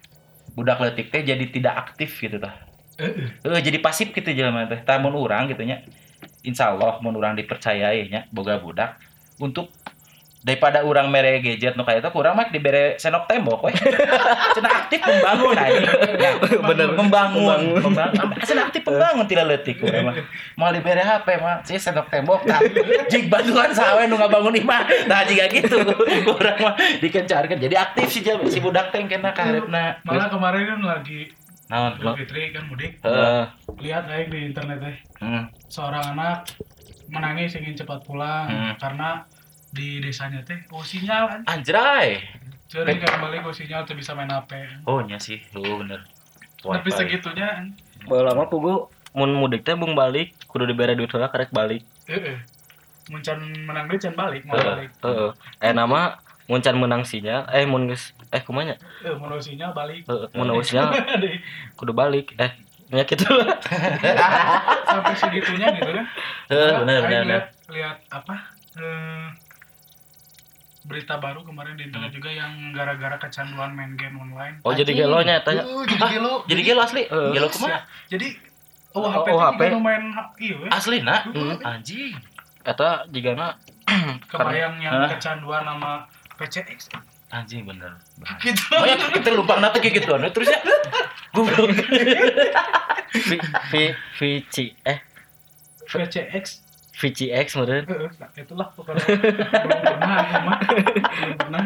[0.51, 2.51] budak leutik teh jadi tidak aktif gitu tah.
[2.99, 4.79] Eh, Eh jadi pasif gitu jelema teh.
[4.83, 5.83] Tah mun urang gitu nya.
[6.43, 8.99] Insyaallah mun urang dipercayai nya boga budak
[9.39, 9.71] untuk
[10.45, 13.73] daripada orang mere gadget nu kayak itu kurang mah dibere senok tembok we
[14.55, 15.89] cenah aktif membangun aja
[16.21, 16.31] ya,
[16.69, 16.93] Bener.
[16.93, 17.81] membangun.
[17.81, 18.29] Membangun.
[18.45, 20.13] Cenah aktif membangun tidak letik urang mah.
[20.53, 21.65] Mau dibere HP mah.
[21.65, 22.61] Sih senok tembok nah
[23.09, 24.85] jig bantuan sawe nu ngabangun imah.
[25.09, 25.81] Nah jika gitu
[26.29, 30.79] urang mah dikencarkan jadi aktif si jam si budak teh kena karepna malah kemarin kan
[30.85, 31.25] lagi
[31.65, 31.97] naon?
[31.97, 33.01] Idul Fitri kan mudik.
[33.01, 33.43] Heeh.
[33.81, 34.95] lihat aja di internet teh.
[35.17, 35.49] Hmm.
[35.65, 36.45] seorang anak
[37.09, 38.73] menangis ingin cepat pulang Hmm.
[38.77, 39.25] karena
[39.75, 41.41] di desanya teh oh sinyal kan?
[41.51, 42.23] Anjray.
[42.71, 44.55] Jadi kan balik oh sinyal tuh bisa main HP
[44.87, 45.43] oh nya sih.
[45.51, 46.07] Oh bener.
[46.63, 47.65] Tapi segitunya kan?
[48.07, 50.31] Bawa lama pugu mun mudik teh bung balik.
[50.47, 51.83] Kudu dibere duit heula karek balik.
[52.07, 52.39] Eh, eh.
[53.05, 53.37] muncan
[53.69, 54.65] menang duit can balik mau Heeh.
[54.65, 54.89] balik.
[55.03, 55.31] heeh.
[55.61, 58.79] Eh nama mun can menang sinyal eh mun geus eh kumanya?
[59.03, 60.07] Eh mau sinyal balik.
[60.07, 60.95] Heeh mun sinyal.
[61.75, 63.57] Kudu balik eh nya gitu lah
[64.93, 66.05] sampai segitunya gitu kan?
[66.53, 67.01] Heeh, bener.
[67.25, 68.35] lihat lihat apa?
[68.77, 69.27] Eh,
[70.85, 75.41] berita baru kemarin di internet juga yang gara-gara kecanduan main game online oh jadi gelonya
[75.41, 77.03] tanya Uh, jadi gelo Jadi gelo asli.
[77.09, 77.31] Heeh.
[77.33, 77.79] Gelo kumaha?
[78.05, 78.27] jadi
[78.93, 79.61] oh HP oh, HP.
[80.13, 80.55] ha- iya.
[80.69, 81.25] Asli nak?
[81.33, 81.57] Hmm.
[81.59, 82.13] Anjing.
[82.65, 83.57] eta jigana
[84.31, 85.09] kebayang yang Hah?
[85.13, 86.05] kecanduan sama
[86.37, 86.89] PCX
[87.29, 87.93] Anjing bener.
[88.39, 90.59] gitu Oh ya kita lupa nanti kayak gitu terus ya.
[91.33, 91.37] V
[93.69, 93.73] V
[94.17, 94.97] VC eh
[95.85, 96.45] PCX VCX
[96.95, 99.03] meureun Eh, nah, itulah pokoknya.
[99.03, 100.17] Belum pernah
[101.03, 101.61] belum pernah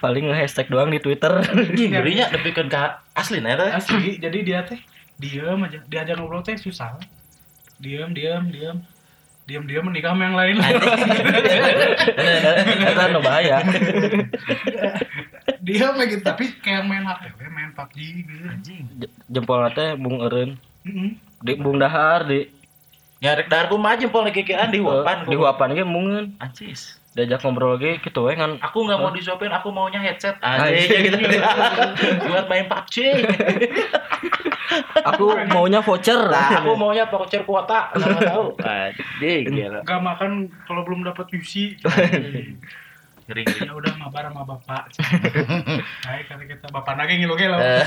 [0.00, 1.44] paling nge-hashtag doang di Twitter.
[1.44, 3.76] Anjing ngerinya nepikeun ka asli na eta.
[3.76, 4.80] asli jadi dia teh
[5.20, 5.78] diem aja.
[5.84, 6.96] Diajak ngobrol teh susah.
[7.76, 8.80] Diem diem diem.
[9.44, 10.56] Diem diem menikah sama yang lain.
[12.86, 13.60] Eta nu bahaya.
[15.60, 18.32] Diem aja gitu tapi kayak main HP we, main PUBG gitu.
[18.46, 18.84] Anjing.
[19.28, 20.56] Jempol teh bung eureun.
[20.80, 21.12] Mm-mm.
[21.44, 22.48] di bung dahar di
[23.20, 25.24] Nyarek dar kumaha jempol kekean di wapan.
[25.24, 26.96] di huapan ge mungeun Anjis.
[27.10, 30.38] diajak ngobrol ge kitu we ngan Aku nggak mau disuapin, aku maunya headset.
[30.40, 30.88] Anjing.
[30.88, 31.38] Anjing gitu.
[32.24, 32.94] Buat main PUBG.
[35.10, 37.90] aku maunya voucher Nah, aku maunya voucher kuota.
[37.92, 38.54] Enggak tahu.
[39.82, 40.30] Gak makan
[40.64, 41.82] kalau belum dapat UC
[43.26, 43.62] Ngeri-ngeri.
[43.62, 44.90] ya udah mabar sama bapak
[46.02, 47.82] Baik kata kita bapak nage ngilu gelo Eh.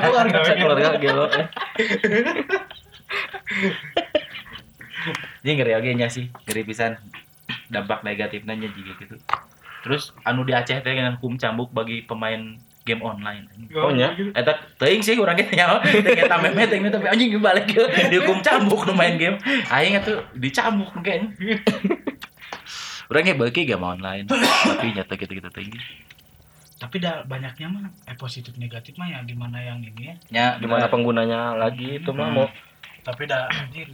[0.00, 1.24] keluarga we, keluarga gelo
[5.42, 5.44] eh.
[5.44, 6.94] Ini ngeri oge nya sih, ngeri pisan.
[7.66, 9.18] Dampak negatifnya nya juga gitu.
[9.82, 12.54] Terus anu di Aceh teh dengan hukum cambuk bagi pemain
[12.86, 13.50] game online.
[13.74, 14.14] Oh, nya?
[14.14, 18.38] Eta teuing sih urang kita nyaho, teh eta meme teh tapi anjing balik ke dihukum
[18.42, 19.38] cambuk nu main game.
[19.70, 21.34] Aing atuh dicambuk mungkin.
[23.10, 25.76] Urangnya bagi game online, tapi nyata gitu-gitu tinggi.
[26.82, 30.46] tapi dah banyaknya mah eh positif negatif mah ya di mana yang ini ya Nya
[30.58, 32.50] gimana penggunanya lagi itu mah mau
[33.06, 33.86] tapi dah sih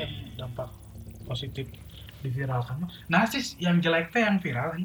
[0.00, 0.08] yang
[0.40, 0.68] dampak
[1.24, 1.66] positif
[2.22, 2.86] diviralkan.
[3.10, 4.84] Nah sih yang jelek teh yang viral kan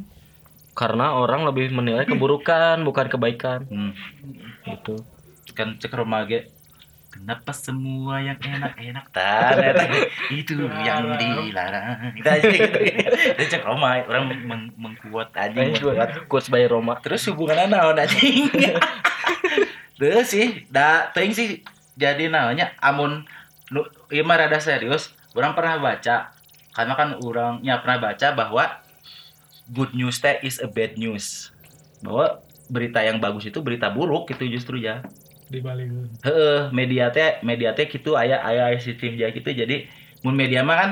[0.78, 3.66] karena orang lebih menilai keburukan bukan kebaikan.
[3.66, 3.98] Hmm,
[4.62, 5.02] gitu.
[5.58, 6.54] Kan cek rumah ge
[7.10, 9.10] kenapa semua yang enak-enak?
[9.10, 9.58] Tan
[10.30, 12.14] itu yang dilarang.
[12.14, 12.80] Kita aja gitu.
[13.42, 17.02] Cek rumah orang meng mengkuat aja buat quotes by Roma.
[17.02, 18.46] Terus hubungan naon anjing?
[19.98, 21.66] Terus sih da teuing sih
[21.98, 23.26] jadi namanya amun
[23.74, 23.82] nu
[24.14, 26.34] ieu mah rada serius orang pernah baca
[26.74, 28.64] karena kan orangnya pernah baca bahwa
[29.70, 31.54] good news teh is a bad news.
[32.02, 35.06] Bahwa berita yang bagus itu berita buruk gitu justru ya.
[35.48, 35.88] Di balik
[36.26, 39.48] Heeh, media teh media teh gitu aya aya sistem dia gitu.
[39.48, 39.88] Jadi
[40.26, 40.92] mun media mah kan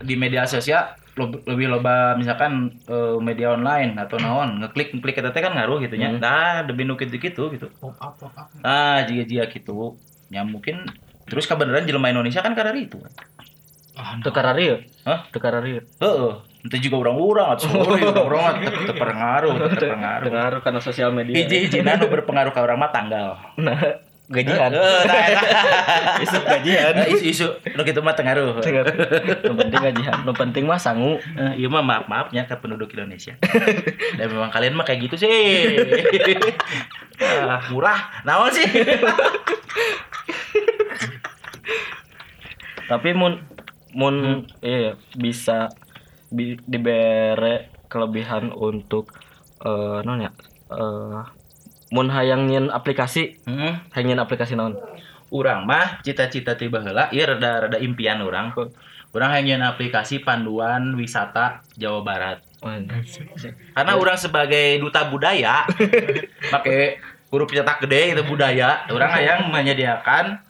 [0.00, 5.42] di media sosial lebih loba misalkan eh, media online atau naon ngeklik ngeklik eta teh
[5.44, 6.16] kan ngaruh gitu nya.
[6.16, 6.22] Hmm.
[6.22, 7.52] nah lebih nu kitu gitu.
[7.52, 8.48] Gitu pop up pop up.
[8.64, 9.98] Ah jika jika gitu.
[10.30, 10.86] Ya mungkin
[11.30, 12.98] terus kebenaran jelema Indonesia kan karena itu
[13.94, 14.80] ah Teu kararieu.
[15.02, 15.28] Hah?
[15.28, 15.80] Teu kararieu.
[15.80, 21.08] heeh itu juga orang-orang atau sorry orang-orang teu- teu terpengaruh teu terpengaruh Pengaruh karena sosial
[21.10, 21.32] media.
[21.34, 23.80] hiji-hiji nu berpengaruh ke orang mah tanggal Nah,
[24.28, 24.70] gajian.
[24.70, 25.48] Heeh, tah eta.
[26.20, 26.92] Isu gajian.
[26.94, 28.92] Nah, isu-isu nu kitu mah tengaruh Yang
[29.56, 30.14] penting gajian.
[30.22, 31.16] Yang penting mah sangu.
[31.34, 33.34] Iya mah maaf maafnya ke penduduk Indonesia.
[34.16, 35.32] Dan memang kalian mah kayak gitu sih.
[37.20, 38.64] Ah, murah, naon sih?
[42.90, 43.38] Tapi mun
[43.94, 45.70] mun iya bisa
[46.26, 49.14] bi, dibere kelebihan untuk
[49.62, 50.30] eh non ya
[50.74, 51.22] eh
[51.94, 54.74] mun hayang nyin aplikasi, Hmm, hayang nyin aplikasi naon?
[55.30, 58.50] urang mah cita-cita tiba heula ieu rada rada impian urang.
[59.14, 62.38] Urang hanya aplikasi panduan wisata Jawa Barat.
[63.74, 65.66] Karena urang sebagai duta budaya
[66.54, 66.98] pakai
[67.30, 70.42] huruf cetak gede itu budaya, urang hayang menyediakan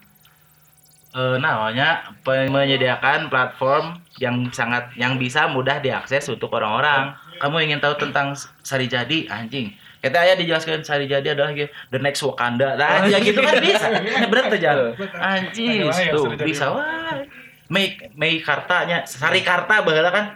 [1.11, 7.11] eh namanya menyediakan platform yang sangat yang bisa mudah diakses untuk orang-orang.
[7.37, 9.73] Kamu ingin tahu tentang Sari Jadi anjing.
[9.99, 11.51] Kita aya dijelaskan Sari Jadi adalah
[11.91, 12.77] the next Wakanda.
[12.77, 13.91] Nah, ya gitu kan bisa.
[13.91, 14.77] Nah, bener tuh Jan.
[15.13, 17.27] Anjing, wae tuh bisa wae.
[17.67, 20.27] Mei Mei Kartanya, Sari Karta baheula kan.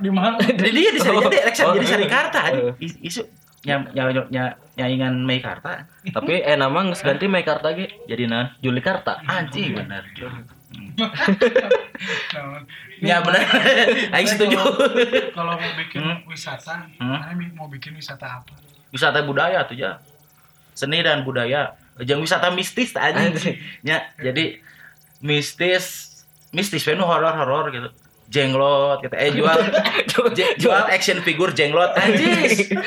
[0.00, 1.74] di mana Jadi dia di Sari Jadi, election Oh.
[1.76, 2.42] jadi Sari Karta.
[2.78, 3.22] Is- Isu
[3.60, 4.44] nya nya nya
[4.76, 5.84] nyaingan Mei Karta.
[6.16, 8.48] Tapi eh nama geus ganti Meikarta ge Jadi naon?
[8.60, 9.20] Juli Karta.
[9.22, 10.04] Anjing bener.
[10.96, 11.10] Nah,
[13.00, 13.44] Ya bener.
[14.12, 14.56] Aing setuju.
[15.32, 16.18] kalau mau bikin Hmm.
[16.24, 17.20] wisata Hmm.
[17.52, 18.54] mau bikin wisata apa
[18.90, 20.00] Wisata budaya tuh ya.
[20.72, 21.76] Seni dan budaya.
[22.00, 22.96] Jangan wisata mistis.
[22.96, 23.60] Anjing.
[23.84, 24.60] Ya, jadi
[25.20, 26.08] mistis
[26.50, 27.88] mistis penuh horor-horor gitu.
[28.30, 29.12] Jenglot gitu.
[29.12, 29.58] Eh jual
[30.56, 32.46] jual action figure jenglot anjing.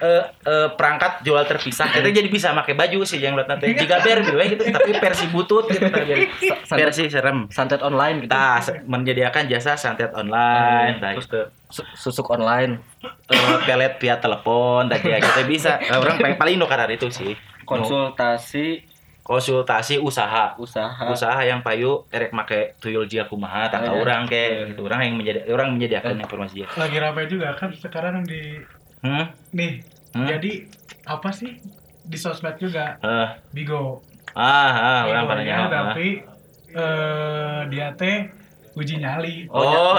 [0.00, 1.92] Eh eh, perangkat jual terpisah.
[1.92, 3.76] Itu jadi bisa pakai baju sih jenglot nanti.
[3.76, 6.24] Jika Barbie we gitu, tapi versi butut gitu tadi.
[6.64, 7.52] Versi serem.
[7.52, 8.32] Santet online gitu.
[8.32, 11.40] Kita se- menyediakan jasa santet online, Hmm, terus gitu.
[11.68, 12.80] Su- susuk online,
[13.28, 15.76] Eh, pelet via telepon, tadi ya kita bisa.
[15.76, 17.36] Nah, orang paling paling no itu sih.
[17.68, 18.82] konsultasi
[19.22, 20.56] Konsultasi usaha.
[20.56, 21.04] usaha.
[21.06, 24.00] Usaha yang payu erek make tuyul jia kumaha tak Oh, iya.
[24.00, 24.80] orang ke gitu.
[24.82, 26.22] Orang yang menjadi orang menyediakan Eh.
[26.22, 26.68] informasi dia.
[26.72, 28.58] lagi ramai juga kan sekarang di
[29.00, 29.32] Hmm?
[29.50, 29.80] nih
[30.10, 30.26] Hmm?
[30.26, 30.68] jadi
[31.06, 31.56] apa sih
[32.02, 35.94] di sosmed juga Eh, bigo ah, ah, orang ah.
[35.94, 36.20] tapi
[36.70, 38.28] eh dia teh
[38.72, 39.92] uji nyali Oh,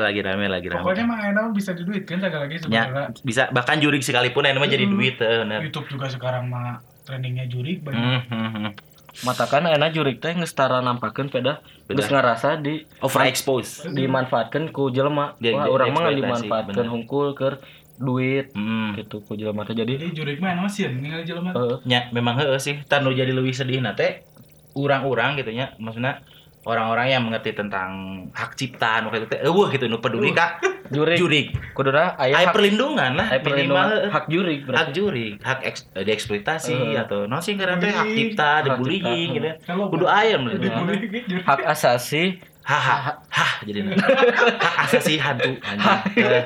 [0.00, 0.80] lagi rame lagi rame.
[0.80, 4.66] pokoknya mah enak bisa diduitkan segala lagi Ya, sebenarnya bisa bahkan jurig sekalipun ini mah
[4.66, 4.92] jadi Hmm.
[4.92, 5.58] duit eh, bener.
[5.62, 8.68] YouTube juga sekarang mah trendingnya juri banyak Hmm, hmm.
[9.20, 11.96] Matakan enak jurik teh geus tara nampakeun peda Beda.
[11.96, 13.88] geus ngarasa di Overexpose.
[13.88, 15.34] dimanfaatkeun ku jelema.
[15.36, 16.08] Wah, urang mah
[16.64, 16.84] bener.
[16.86, 17.58] hungkul keur
[17.98, 18.94] duit Hmm.
[18.94, 19.74] gitu ku jelema teh.
[19.74, 23.30] Jadi jadi juri mah enak sih ningali jelema eh, nya memang heeh sih tanu jadi
[23.30, 24.22] lebih sedih nate
[24.74, 25.72] urang-urang gitu nya.
[25.76, 26.22] Maksudnya
[26.60, 27.88] orang-orang yang mengerti tentang
[28.36, 30.60] hak cipta nu kitu teh eueuh gitu nu peduli ka
[30.92, 31.16] jurik.
[31.16, 33.86] Jurig kuduna aya aya hak, perlindungan lah aya perlindungan.
[33.88, 34.12] minimal.
[34.12, 34.92] Hak jurik hak berarti.
[34.92, 37.00] jurig hak eks, eh, dieksploitasi Eh.
[37.00, 38.18] atau no sih karena teh hak Bullying.
[38.28, 40.68] cipta Hak dibullying cipta, gitu kalau kudu aya juri
[41.40, 42.24] hak asasi.
[42.60, 43.96] Haha hah jadi
[44.60, 45.96] hak asasi hantu anjing.
[46.28, 46.44] Eh,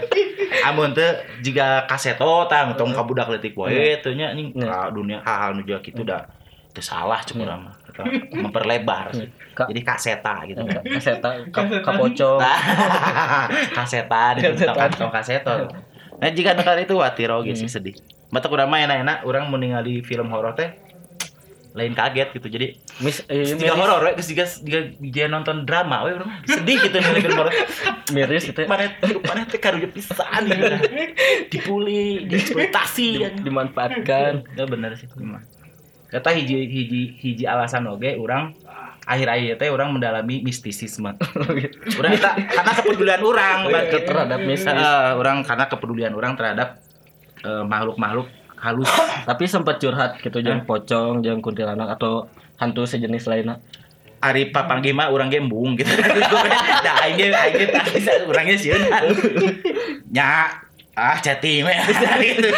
[0.62, 1.10] amun teh
[1.42, 4.62] jika kaseto tang tong kabudak leutik wae teh nya Iya.
[4.62, 6.30] ka dunia hal-hal nu kitu da teu
[6.80, 9.12] salah urang mah Eta memperlebar.
[9.12, 9.30] Sih.
[9.54, 11.82] Ka- jadi kaseta gitu kaseta ka- Kasetan.
[11.84, 12.40] kapocong
[13.78, 14.74] kasetan itu Kasetan.
[14.76, 15.54] kantong kaseto.
[16.14, 17.94] Nah jika nekal itu watir oge sih sedih.
[18.28, 20.74] Mata kurang mah enak-enak orang mau ningali film horor teh
[21.70, 22.46] lain kaget gitu.
[22.48, 22.66] Jadi
[22.98, 26.96] mis eh, tiga horor we geus jika jika dia nonton drama we urang sedih gitu
[26.96, 27.54] ningali film horor.
[28.10, 28.90] Miris gitu mana
[29.22, 30.66] mana teh karunya pisan gitu.
[31.48, 33.08] Dipuli dieksploitasi.
[33.12, 34.32] Di- kan dimanfaatkan.
[34.50, 35.42] Ya bener sih emang
[36.14, 38.54] kata hiji hiji hiji alasan oge orang
[39.04, 41.12] akhir-akhir teh orang mendalami mistisisme.
[42.00, 44.72] Orang eta karena kepedulian orang Ke- terhadap mistis.
[44.72, 46.80] Eh, orang karena kepedulian orang terhadap
[47.44, 48.88] eh, makhluk-makhluk halus.
[49.28, 53.60] Tapi sempat curhat gitu jangan pocong jangan kuntilanak atau hantu sejenis lainnya.
[54.24, 55.92] Ari papanggih mah urang ge embung gitu.
[56.84, 58.80] Da aing ge aing ge tak bisa urang ge sieun.
[60.16, 60.48] Nya
[60.94, 61.74] ah chatting we
[62.22, 62.48] gitu.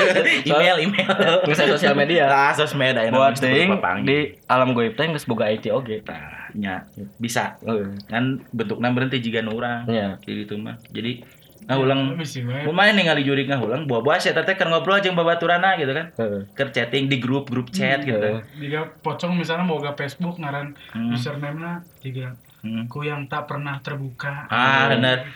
[0.46, 1.08] Email email.
[1.42, 3.72] nggak sosial media Ah sosmed aya buat ting
[4.04, 6.74] di alam goib teh geus boga IT oge Nah, nya
[7.16, 7.96] bisa Heeh.
[8.06, 11.20] kan bentuknya berhenti jika nu urang ya kayak gitu mah jadi
[11.66, 12.62] Ngahulang Misi we.
[12.62, 16.14] Mun mana ningali jurik ngahulang buah-buah saya teh keur ngobrol jeung babaturana gitu kan.
[16.14, 16.46] Heeh.
[16.54, 18.22] Keur chatting di grup grup chat gitu.
[18.22, 18.38] Heeh.
[18.62, 21.10] Jika pocong misalnya mau ke Facebook ngaran Hmm.
[21.10, 22.86] username-na juga Hmm.
[22.86, 24.46] ku yang tak pernah terbuka.
[24.46, 25.26] Ah, bener.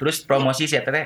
[0.00, 1.04] Terus promosi sih teh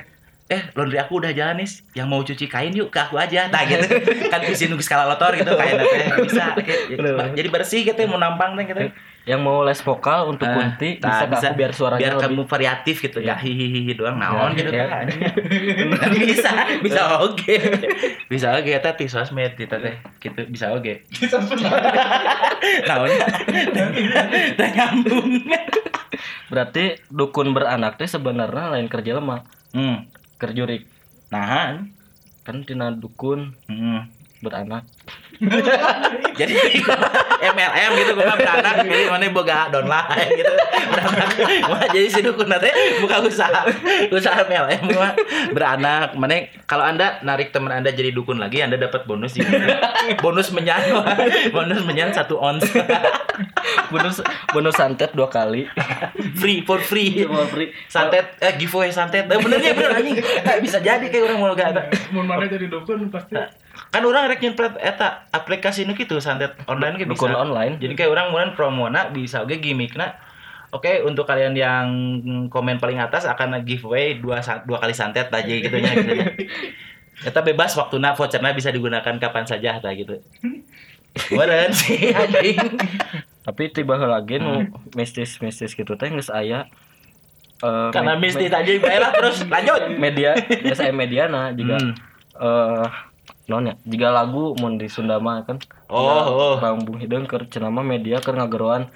[0.49, 3.45] eh laundry aku udah jalan nih yang mau cuci kain yuk ke aku aja.
[3.47, 3.85] Nah gitu.
[4.33, 6.57] Kan bisa nunggu skala lotor gitu kain teh bisa.
[6.57, 8.89] Kayak- jadi bersih gitu mau nampang teh gitu
[9.29, 12.33] Yang mau les vokal untuk Ah, kunti nah, bisa, ke aku biar suaranya biar lebih
[12.33, 14.73] kamu variatif gitu ya hihihi doang naon gitu.
[14.73, 14.89] Ya.
[14.89, 15.05] kan
[16.17, 17.55] bisa bisa oke.
[18.25, 21.05] Bisa oke eta ti sosmed kita teh gitu bisa oke.
[22.89, 23.27] Naonnya
[24.57, 25.45] teh nyambung.
[26.49, 29.45] Berarti dukun beranak teh sebenarnya lain kerja lemah,
[29.77, 30.87] hmm kerjurik.
[31.29, 31.77] nah
[32.47, 34.18] Kan tina dukun hmm.
[34.39, 34.83] Beranak.
[36.39, 36.51] jadi
[37.39, 40.53] MLM gitu gua beranak jadi mana boga downline gitu.
[40.91, 41.29] Beranak
[41.71, 42.67] Wah, jadi si dukun nanti
[42.99, 43.63] buka usaha
[44.11, 45.15] usaha MLM mah
[45.55, 49.43] beranak mana kalau anda narik teman anda jadi dukun lagi anda dapat bonus sih
[50.19, 50.81] bonus menyan
[51.55, 52.67] bonus menyan satu ons.
[53.89, 54.19] Bonus
[54.51, 55.65] bonus santet dua kali.
[56.35, 57.23] free for free.
[57.25, 57.71] Mau free.
[57.87, 59.25] santet eh giveaway santet.
[59.27, 59.91] Eh, bener ya bener.
[59.95, 61.83] Anjing Eh, bisa jadi kayak orang mau gak ada.
[62.11, 63.39] Mun mana jadi dukun pasti
[63.89, 67.77] kan orang rek nyempet eta aplikasi nu gitu santet online ge bisa Dukun online.
[67.77, 70.13] jadi kayak orang kemudian promona bisa oke gimmickna
[70.69, 71.85] Oke, untuk kalian yang
[72.45, 74.37] komen paling atas akan giveaway dua
[74.69, 76.29] dua kali santet aja gitu nya gitu nya.
[77.25, 80.21] Kita bebas waktunya vouchernya bisa digunakan kapan saja tah gitu.
[81.33, 82.77] Meureun sih anjing.
[83.49, 86.69] Tapi tiba lagi nu mistis-mistis gitu teh geus aya
[87.59, 89.97] eh, Karena mistis aja baiklah terus lanjut.
[89.97, 91.97] media biasa aya mediana juga Hmm.
[92.37, 93.08] eh
[93.49, 95.57] non ya jika lagu mun di Sunda mah kan
[95.89, 96.53] Oh, oh.
[96.61, 98.93] Bambung Hideung keur cenah mah media keur ngageroan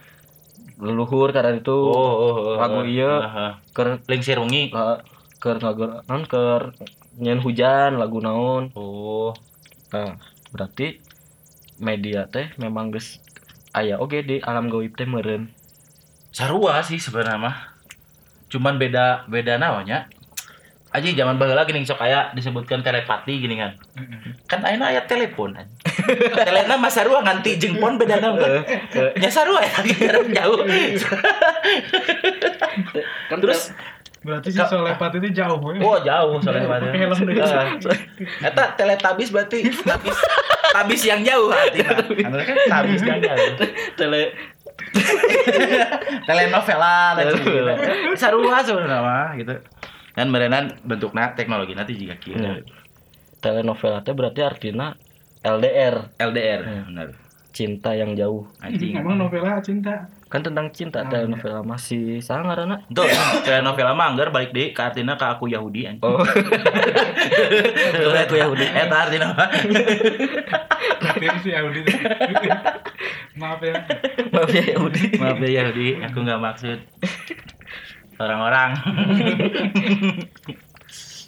[0.77, 2.87] leluhur karena itu Oh, oh, oh, lagu oh.
[2.87, 3.57] ieu Aha.
[3.73, 4.69] keur Lingsir wengi.
[5.41, 6.71] keur ngageroan non keur
[7.17, 9.33] nyen hujan lagu naon Oh.
[9.89, 10.15] nah
[10.53, 11.01] berarti
[11.81, 13.17] media teh memang geus
[13.73, 15.49] aya oge di alam gaib teh meureun
[16.33, 17.55] Sarua sih sebenarnya mah.
[18.49, 20.09] Cuman beda beda namanya.
[20.93, 23.73] Aja zaman baheula gini sok aya disebutkan telepati gini kan.
[24.45, 25.57] Kan ayeuna aya telepon.
[26.37, 28.61] Telena mah sarua nganti jeung pon beda nama kan.
[29.17, 30.61] Ya sarua ya jarak jauh.
[33.25, 33.73] kan Terus
[34.23, 35.83] berarti si solepat itu jauh we.
[35.83, 37.35] oh jauh Pakai helm deh.
[37.41, 37.67] Heeh.
[38.45, 40.15] Eta teletabis berarti tabis
[40.71, 42.05] tabis yang jauh artinya.
[42.21, 43.49] Kan tabis yang jauh.
[43.99, 44.31] tele
[46.29, 47.73] telenovela dan Telenovela.
[47.81, 48.15] sebagainya.
[48.15, 49.55] sarua sebenarnya mah gitu
[50.13, 52.61] dan merenan bentuknya teknologi nanti juga kieu Ya.
[53.37, 54.93] telenovela teh berarti artinya
[55.39, 56.83] LDR LDR Hmm.
[56.87, 57.07] benar
[57.49, 60.09] cinta yang jauh anjing Emang novela cinta.
[60.25, 63.05] kan tentang cinta telenovela masih sangat anak Tuh,
[63.43, 66.01] telenovela mah anggar balik deh ke artinya ke aku Yahudi anjing.
[66.01, 66.17] oh
[68.15, 68.65] aku Yahudi.
[68.65, 69.49] Eta artinya mah.
[70.99, 71.81] Berarti si Audi.
[73.35, 73.73] Maaf ya.
[74.31, 76.77] maaf ya Yahudi Maaf ya Yahudi, aku nggak maksud
[78.19, 78.77] orang-orang.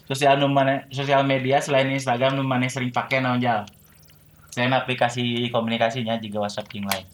[0.06, 3.66] sosial mana sosial media selain Instagram nu mana sering pakai naon jal?
[4.54, 7.06] Selain aplikasi komunikasinya juga WhatsApp yang lain.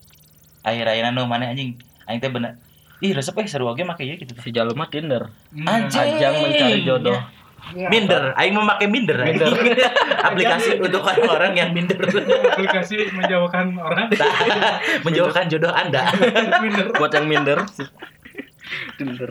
[0.61, 1.79] Akhir-akhirnya nu mana anjing?
[2.05, 2.59] Aing teh bener.
[3.01, 4.37] Ih, resep eh seru oge make ieu gitu.
[4.37, 5.25] si jalur mah Tinder
[5.65, 6.21] Anjing.
[6.21, 7.17] ajang mencari jodoh
[7.73, 9.17] Minder, aing mau pakai Minder.
[9.21, 9.53] anjing.
[10.27, 11.97] aplikasi untuk orang-orang yang minder.
[12.51, 14.09] aplikasi menjauhkan orang.
[15.05, 16.09] Menjauhkan jodoh Anda.
[16.59, 16.89] Minder.
[16.97, 17.63] buat yang minder
[18.95, 19.29] Tinder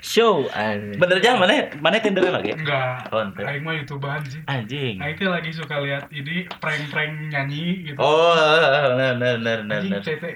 [0.00, 0.96] show anjing.
[0.96, 2.52] Bener aja mana mana Tinder lagi?
[2.52, 3.08] Enggak.
[3.10, 3.22] Oh.
[3.38, 4.40] Aing mah youtuberan sih.
[4.44, 4.98] Anjing.
[4.98, 7.98] Aing teh lagi suka lihat ini prank-prank nyanyi gitu.
[7.98, 8.34] Oh,
[8.94, 10.00] Anjing bener.
[10.00, 10.34] saya teh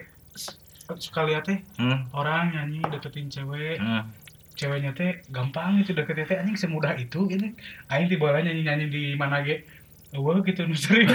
[0.92, 2.06] suka lihat teh Hmm.
[2.12, 3.78] orang nyanyi deketin cewek.
[3.78, 4.10] Hmm.
[4.52, 7.54] Ceweknya teh gampang itu deketin teh anjing semudah itu gini.
[7.86, 9.62] Aing tiba nyanyi-nyanyi di mana ge.
[10.10, 11.06] Wah gitu nu sering.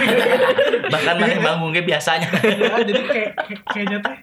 [0.92, 2.32] Bahkan mana bangun ge biasanya.
[2.32, 4.14] Ya, jadi kayak kayak- kayaknya teh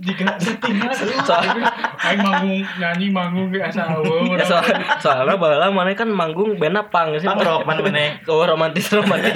[0.00, 0.90] jika settingnya
[1.28, 4.64] soalnya aing manggung nyanyi manggung ge asa eueuh Ya, soal,
[4.98, 7.24] soalnya bahala mana kan manggung bena pang sih?
[7.24, 7.80] Punk rock mana?
[7.80, 8.18] Mana.
[8.26, 9.34] oh romantis romantis.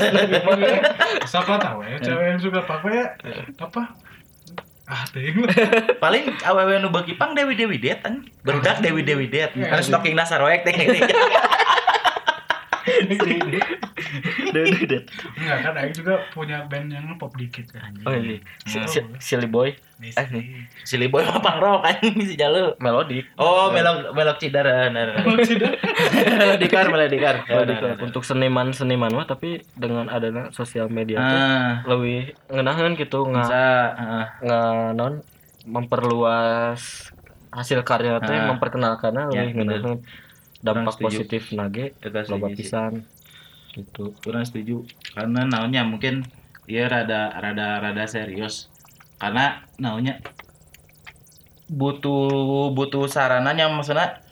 [1.31, 3.07] Siapa tahu ya cewek yang suka apa ya
[3.57, 3.83] apa?
[4.85, 5.37] Ah ting
[5.99, 8.25] Paling awewe nu beuki pang Dewi Dewi Det kan.
[8.41, 9.53] Berudak Dewi Dewi Det.
[9.53, 10.97] Ya, Kan stocking nasaroek teh gitu.
[14.49, 15.05] Dedet.
[15.37, 17.93] enggak kan aing juga punya band yang pop dikit kan.
[18.03, 18.41] Oh iya.
[18.65, 20.27] Si- si- silly boy eh
[20.81, 22.71] Silly boy mah punk rock kan si jalu.
[22.79, 24.63] melodik Oh, melok melok cidar.
[24.89, 25.27] Nah,
[26.39, 27.35] Melodikar melodikar.
[27.45, 27.79] Melodik.
[28.01, 33.43] untuk seniman seniman mah tapi dengan adanya sosial media tuh Ah, lebih ngenahan gitu nggak
[33.43, 33.65] bisa.
[33.91, 34.27] ah.
[34.39, 35.15] nggak non
[35.67, 37.11] memperluas
[37.51, 38.47] hasil karya teh Ah.
[38.49, 39.99] memperkenalkannya Ya, lebih ngenahan
[40.59, 41.95] dampak positif nage
[42.29, 43.03] loba pisan
[43.71, 44.83] gitu kurang setuju
[45.13, 46.27] karena naonnya mungkin
[46.65, 48.67] dia rada rada rada serius
[49.19, 50.23] karena naonnya
[51.69, 54.25] butuh butuh sarananya maksudnya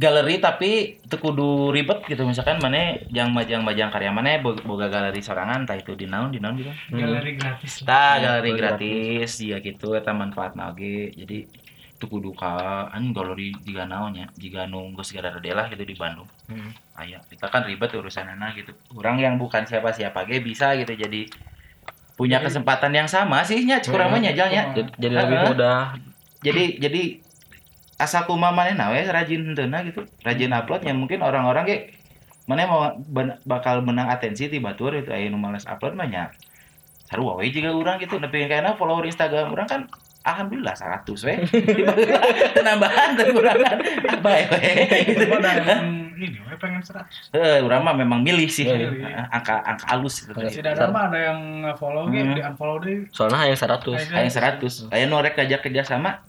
[0.00, 2.24] galeri tapi teu kudu ribet gitu.
[2.24, 6.32] Misalkan mana yang majang majang karya mana bo- boga galeri sorangan entah itu di naon
[6.32, 6.72] di naon gitu.
[6.94, 7.86] Galeri gratis lah.
[7.86, 11.44] Tah galeri galeri gratis ya gitu eta manfaat oge jadi
[12.00, 16.26] teu kudu ka anjing galeri jiga naonnya jiga nu geus gara lah gitu di Bandung.
[16.48, 16.72] Hmm.
[16.96, 18.72] aya kita kan ribet urusanana gitu.
[18.96, 21.28] Orang yang bukan siapa siapa ge bisa gitu jadi
[22.20, 25.96] punya Jadi- kesempatan yang sama sih nya kurang mah nyajalnya jadi, jadi lebih mudah.
[26.44, 27.02] Jadi jadi
[27.96, 31.78] asal kumaha manehna we rajin henteuna gitu rajin uploadnya mungkin orang-orang ge
[32.44, 36.28] mana mau ben- bakal menang atensi di batur itu nu males upload mah nya
[37.08, 38.20] sarua we juga urang gitu.
[38.20, 39.80] Nepi kayaknya follower Instagram orang kan
[40.20, 41.34] alhamdulillah 100 we.
[41.80, 42.20] Tiba-tiba
[42.56, 44.46] penambahan dan kurangan apa ya
[45.08, 45.24] gitu.
[46.20, 47.32] Ada yang ini, we pengen seratus.
[47.32, 49.00] Eh, urang mah memang milih sih Milih.
[49.32, 50.52] angka angka halus itu tadi.
[50.52, 51.40] Si Dadang mah ada yang
[51.74, 52.36] follow Hmm.
[52.36, 53.08] di unfollow deh.
[53.08, 54.92] soalnya yang 100 Aya 100.
[54.92, 56.20] Aya nu rek kerja kerja sama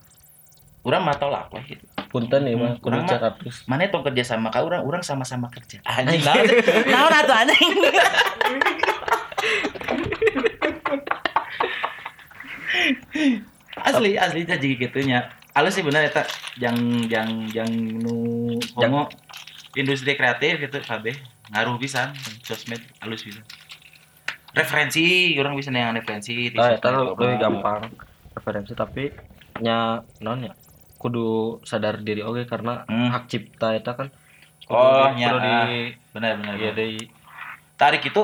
[0.81, 1.83] urang mah tolak we gitu.
[2.07, 3.35] punten ya mah Hmm, kudu kurang mah.
[3.35, 5.83] 100 Mana tong kerja sama ka urang, urang sama-sama kerja.
[5.91, 6.45] Anjing naon?
[6.87, 7.75] Naon atuh anjing?
[13.77, 15.19] asli asli jadi gitunya
[15.51, 16.23] halus sih bener eta
[16.57, 18.15] yang yang yang nu
[18.75, 19.07] homo
[19.76, 21.15] industri kreatif gitu kabeh
[21.51, 22.11] ngaruh pisan
[22.43, 23.39] sosmed halus bisa
[24.51, 27.15] referensi orang bisa yang referensi di ah sosmed, eta loba.
[27.24, 27.82] lebih gampang
[28.36, 29.11] referensi tapi
[29.63, 30.53] nya non ya
[30.99, 33.09] kudu sadar diri oke karena Hmm.
[33.09, 34.07] hak cipta eta kan
[34.63, 35.65] kudu Oh, kudu di ah.
[36.11, 36.74] benar benar benar.
[36.76, 37.03] deui
[37.76, 38.24] tarik itu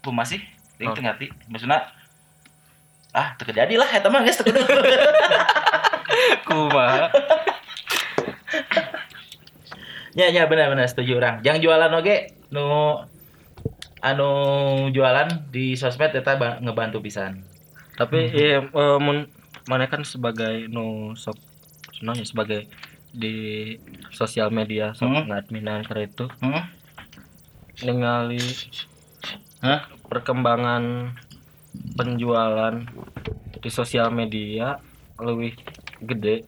[0.00, 0.40] aku masih
[0.74, 0.98] Ting Oh.
[0.98, 1.86] ngerti maksudnya
[3.14, 4.62] ah terjadi lah mah geus teu kudu
[6.46, 7.10] kumaha
[10.14, 12.98] ya ya benar benar setuju orang yang jualan oge nu
[14.00, 14.30] anu
[14.90, 17.42] jualan di sosmed eta ba- ngebantu pisan
[17.94, 19.26] tapi iya eh, mun
[19.64, 21.38] mana kan sebagai nu sok
[22.00, 22.68] non ya sebagai
[23.10, 23.34] di
[24.10, 25.24] sosial media sok Hmm.
[25.30, 26.62] ngadminan karena itu hmm?
[27.82, 28.42] ningali
[29.62, 29.88] Hah?
[30.04, 31.14] perkembangan
[31.96, 32.74] penjualan
[33.58, 34.78] di sosial media
[35.16, 35.56] lebih
[36.02, 36.44] gede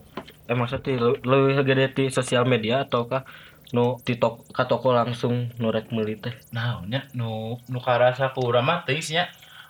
[0.47, 3.27] eh maksudnya le- lebih gede di sosial media ataukah
[3.73, 6.35] nu di tok ka toko langsung nurek meuli teh.
[6.55, 8.85] Nah nya nu nu karasa ku urang mah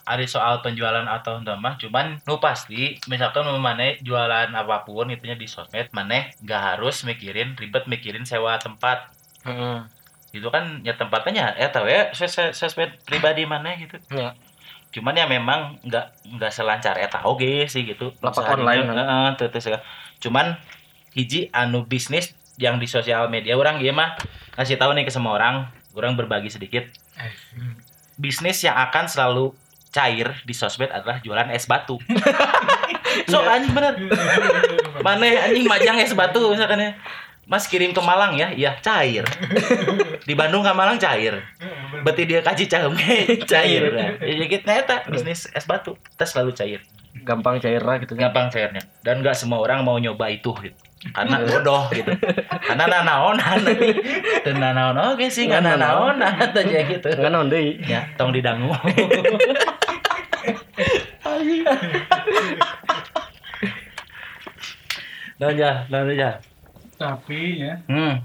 [0.07, 5.11] ada soal penjualan atau enggak mah cuman nu pasti misalkan mau maneh jualan apa pun
[5.11, 9.11] itunya di sosmed maneh nggak harus mikirin ribet mikirin sewa tempat.
[9.42, 9.82] Heeh.
[10.30, 13.99] Itu kan ya tempatnya ya tahu ya sos- sos- sosmed pribadi mana gitu.
[14.14, 14.38] Ya.
[14.94, 18.14] Cuman ya memang nggak nggak selancar eta oge sih gitu.
[18.22, 19.34] Lapak online, kan?
[20.22, 20.55] cuman
[21.16, 24.16] hiji anu bisnis yang di sosial media orang dia mah
[24.57, 26.88] ngasih tahu nih ke semua orang orang berbagi sedikit
[28.16, 29.52] bisnis yang akan selalu
[29.92, 31.96] cair di sosmed adalah jualan es batu
[33.32, 33.96] so anjing bener
[35.00, 36.92] mana anjing majang es batu misalkan ya
[37.46, 39.22] Mas kirim ke Malang ya, iya cair.
[40.26, 41.46] Di Bandung ke Malang cair.
[42.02, 42.90] Berarti dia kaji cahe
[43.54, 43.82] cair.
[43.94, 46.82] Nah, ya gitu eta bisnis es batu, kita selalu cair.
[47.26, 48.82] gampang cair lah gitu kan Gampang cairnya.
[49.07, 50.74] Dan nggak semua orang mau nyoba itu gitu.
[51.14, 52.12] Karena bodoh gitu.
[52.66, 53.61] Karena nanaonan.
[54.42, 57.09] Dan nanaon oke sih nggak nanaonan aja gitu.
[57.14, 58.72] kan naon deui Ya, tong didangu.
[65.36, 66.40] Nah, ya, nah, ya.
[66.96, 68.24] Tapi ya, Hmm.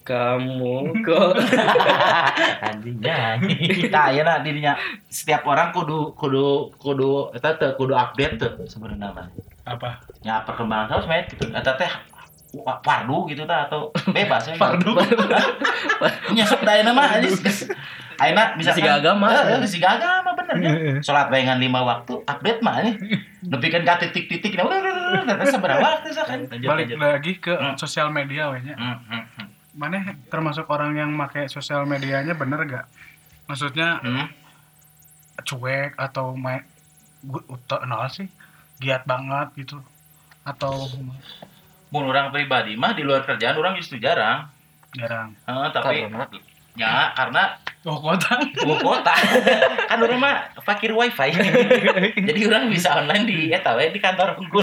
[0.00, 1.38] kamu kok
[2.66, 4.74] anjingnya kita ya nah dirinya
[5.06, 9.30] setiap orang kudu kudu kudu eta teh kudu update tuh sebenarnya mah
[9.62, 10.02] apa?
[10.26, 11.92] ya perkembangan sosmed gitu eta teh
[12.80, 14.92] fardu gitu tah atau bebas ya Fardu.
[16.34, 17.34] nya sok da ayeuna mah anjing
[18.20, 19.26] ayeuna misalkan Siga agama.
[19.30, 22.94] heeh siga agama bener ya salat bayangan lima waktu update mah nih
[23.42, 24.66] nepikeun ka titik-titik nah
[25.42, 27.74] seberapa waktu kan Balik lagi ke Hmm.
[27.74, 28.74] sosial media we nya.
[28.74, 29.48] Hmm, hmm.
[29.72, 32.86] Mana termasuk orang yang pakai sosial medianya bener gak?
[33.46, 34.02] Maksudnya
[35.40, 36.60] cuek atau main
[37.20, 38.28] gue utak nol sih
[38.76, 39.80] giat banget gitu
[40.42, 40.88] atau
[41.90, 44.46] mun orang pribadi mah di luar kerjaan orang justru jarang.
[44.94, 45.34] Jarang.
[45.46, 46.26] Heeh, tapi Karena?
[46.78, 48.30] ya karena oh kota
[48.62, 49.10] gua kota
[49.90, 51.34] kan orang mah fakir wifi.
[52.30, 54.34] Jadi orang bisa online di eta we di kantor.
[54.40, 54.62] Unggul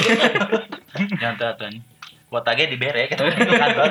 [1.20, 1.70] nyantai tuh
[2.28, 3.88] kuota ge dibere gitu di kantor.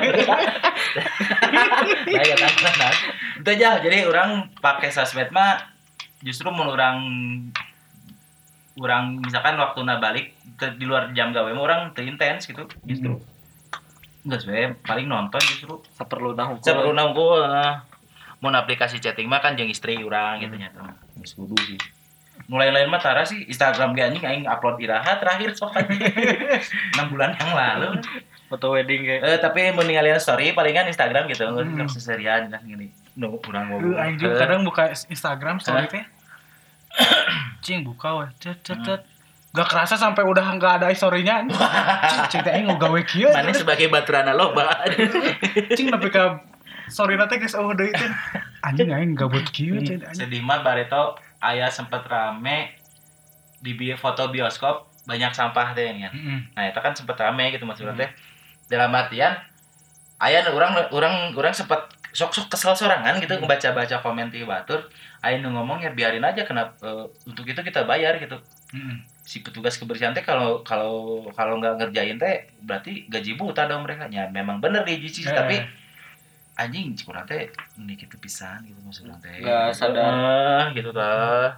[2.09, 2.93] Nah ya kan nah
[3.37, 3.69] itu aja.
[3.81, 5.61] Jadi orang pakai sosmed mah
[6.25, 6.73] justru mun
[8.77, 12.45] orang orang misalkan waktu na balik ke, di luar jam gawe mah orang teu intens
[12.45, 13.17] gitu justru
[14.27, 17.73] enggak sebenarnya paling nonton justru saperlu nahung Saya perlu nunggu uh,
[18.43, 20.93] mau aplikasi chatting mah kan jeung istri urang gitu nya tah.
[21.17, 21.79] Geus kudu sih.
[22.47, 25.99] Mulai lain mah tara sih Instagram ge anjing aing upload iraha terakhir sok anjing.
[27.01, 27.89] 6 bulan yang lalu.
[28.47, 31.89] foto wedding kayak Eh tapi mun ninggalin story palingan Instagram gitu hmm.
[31.89, 32.93] seserian kan gini.
[33.17, 33.99] Nu urang Lu ngomong.
[33.99, 36.05] aing juga kadang buka Instagram story teh.
[37.61, 39.01] Cing buka weh, cet cet cet.
[39.51, 41.41] Gak kerasa sampai udah nggak ada story-nya.
[42.29, 43.31] Cing, teh aing gawe kieu.
[43.31, 44.85] Mana sebagai baturana loba.
[45.73, 46.39] Cing tapi ka
[46.87, 48.11] story nate geus eueuh deui teh.
[48.61, 49.97] Anjing aing gabut kieu teh.
[49.97, 50.13] anjing.
[50.13, 52.77] Sedih mah bareto aya sempet rame
[53.57, 56.13] di bi- foto bioskop banyak sampah teh kan.
[56.13, 56.39] Heeh.
[56.53, 58.09] Nah, itu kan sempet rame gitu maksudnya teh.
[58.67, 59.33] Dalam artian
[60.17, 64.89] aya nu urang urang urang sempet sok-sok kesel sorangan gitu ngebaca-baca komen di batur.
[65.37, 68.41] Nu ngomong ya biarin aja kenapa eh, untuk itu kita bayar gitu.
[68.73, 68.97] Heeh.
[69.21, 74.09] Si petugas kebersihan teh kalau kalau kalau nggak ngerjain teh berarti gaji buta dong mereka.
[74.09, 74.97] Ya memang bener di
[75.29, 75.37] Eh.
[75.37, 75.55] tapi
[76.57, 79.37] anjing kurang teh ini gitu pisan gitu maksudnya teh.
[79.45, 80.09] Nggak sadar.
[80.09, 81.53] Eh, gitu tah.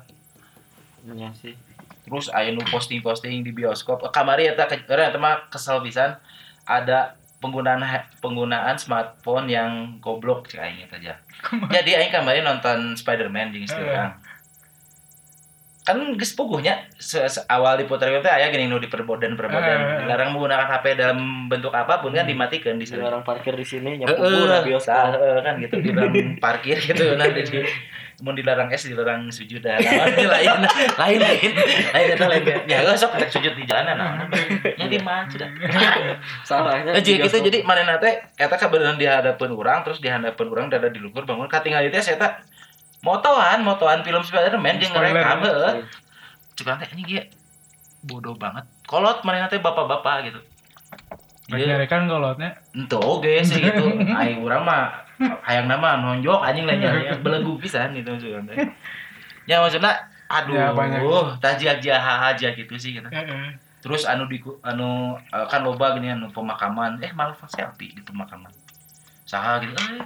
[1.07, 1.55] Iya sih
[2.09, 6.17] terus aya nu posting-posting di bioskop kamari ke- orang eta mah kesel pisan
[6.65, 7.79] ada penggunaan
[8.19, 11.13] penggunaan smartphone yang goblok cek aing eta aja
[11.71, 14.11] jadi aing kamari nonton Spider-Man jeung istri Eh.
[15.79, 16.85] Kan geus puguhnya
[17.47, 20.05] awal diputar teh aya gini nu diperbodan perbodan Eh.
[20.05, 21.19] dilarang menggunakan HP dalam
[21.49, 23.09] bentuk apa pun kan dimatikan di sana.
[23.09, 27.03] Orang parkir di sini nyapu tah, bioskop heeh, kan gitu dilarang parkir gitu.
[27.17, 27.41] Nah di
[28.19, 30.59] mau dilarang es dilarang sujud lawan di lain
[30.99, 31.51] lain lain.
[31.95, 32.43] Lain eta lain.
[32.67, 34.11] Ya gak sok sujud di jalanan nah.
[34.77, 35.47] Nya di mana sudah.
[36.43, 37.47] Salahnya Nah, di jadi gitu bioskop.
[37.47, 41.23] jadi mana teh eta kabeneran di hadapan orang terus di hadapan orang dada di luhur
[41.23, 42.43] bangun katingal itu eta
[42.99, 45.15] motoan motoan film Spider-Man Spoiler.
[45.15, 45.73] ngerekam heeh
[46.55, 47.21] cukup teh ini dia
[48.03, 50.41] bodoh banget kolot mana teh bapak-bapak gitu
[51.49, 51.81] Iya.
[51.89, 52.53] kan golotnya.
[52.77, 53.81] Ente oge sih gitu.
[54.21, 55.01] Aing urang mah
[55.49, 58.69] hayang nama nonjok anjing lain nyari belegu pisan gitu maksudnya.
[59.49, 59.97] Ya maksudnya
[60.29, 60.69] aduh, Ya,
[61.41, 61.93] tajia aja
[62.29, 63.09] aja gitu sih gitu.
[63.81, 68.53] Terus anu di anu eh, kan loba gini anu pemakaman, eh malah selfie di pemakaman.
[69.25, 69.73] Saha gitu.
[69.73, 70.05] Eh,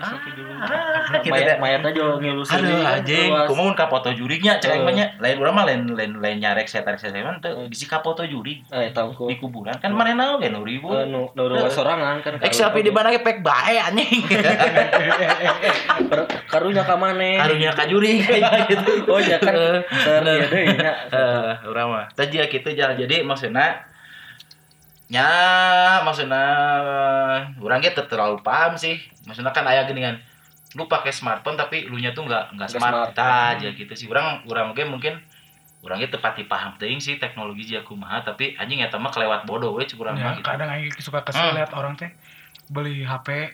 [0.00, 4.80] ah, ah, gitu mayat mayat aja ngilu Aduh anjing, kumaha ka foto jurinya cek Eh.
[4.80, 4.92] mah.
[5.20, 8.24] Lain urang mah lain lain lain nyarek saya tarik saya mah teu bisi ka foto
[8.24, 10.90] juri eh tahu kok di kuburan kan manehna oge nu ribu.
[10.96, 14.24] Eh, nu nu nu sorangan kan Ek di mana ge pek bae anjing.
[16.10, 18.92] Kar- karunya ka maneh karunya ka gitu.
[19.12, 22.06] oh ya kan Eh, ter ya deui nya Eh, urang mah.
[22.16, 23.89] Tadi ya jalan jadi maksudnya
[25.10, 25.28] nya
[26.00, 26.46] maksudnya
[27.56, 28.96] orang ge teu terlalu paham sih.
[29.24, 30.16] Maksudnya kan aya gini kan
[30.72, 33.58] lu pakai smartphone tapi lu nya tuh nggak nggak smart, smart.
[33.58, 34.06] Aja gitu sih.
[34.06, 35.18] Orang orang ge mungkin
[35.80, 39.82] orangnya tepati paham teuing sih teknologi dia kumaha tapi anjing eta mah kelewat bodoh we
[39.82, 40.44] cek urang Ya, gitu.
[40.44, 41.56] kadang aing suka kesel Hmm.
[41.56, 42.12] lihat orang teh
[42.68, 43.48] beli HP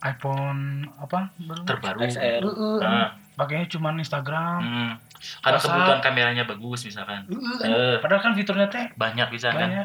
[0.00, 1.62] iPhone apa baru?
[1.66, 1.98] Terbaru.
[2.02, 2.78] XR Heeh.
[2.78, 4.60] Nah, Pakainya cuma Instagram.
[4.60, 4.92] hmm.
[5.42, 7.26] Karena Masa- kebutuhan kameranya bagus misalkan.
[7.26, 7.66] Heeh.
[7.66, 9.84] Eh, Padahal kan fiturnya teh banyak bisa kan.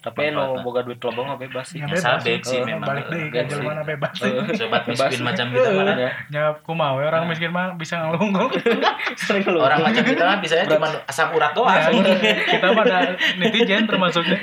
[0.00, 0.62] Tapi Manfaatna.
[0.62, 2.50] boga duit lobong mah bebas sih ya Ya, bebas sabek sih.
[2.50, 2.88] sih Eh, memang.
[2.88, 3.60] Balik deh ke Gengsi.
[3.60, 4.32] mana bebas Eh, sih.
[4.56, 5.20] sobat miskin sih.
[5.22, 6.10] macam kita mana Ya.
[6.30, 8.48] Ya kumaha we, orang miskin mah bisa ngelunggul.
[9.20, 11.92] sering lu orang macam kita mah bisa cuma asam urat doang Ya,
[12.48, 14.36] kita mah ada netizen termasuknya.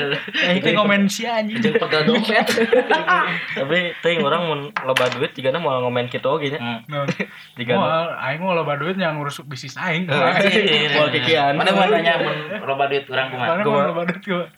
[0.46, 1.58] Eh, itu ngomen si anjing.
[1.58, 2.46] jeung pegal dompet
[3.58, 6.80] tapi teuing orang mun loba duit jigana mau ngomen kitu oge nya Hmm.
[6.86, 7.06] Nah,
[7.56, 10.06] jigana aing mau loba duit yang ngurus bisnis aing.
[10.06, 11.54] Moal kikian.
[11.54, 14.50] mana mau nanya mun loba duit urang kumaha Mana mau loba duit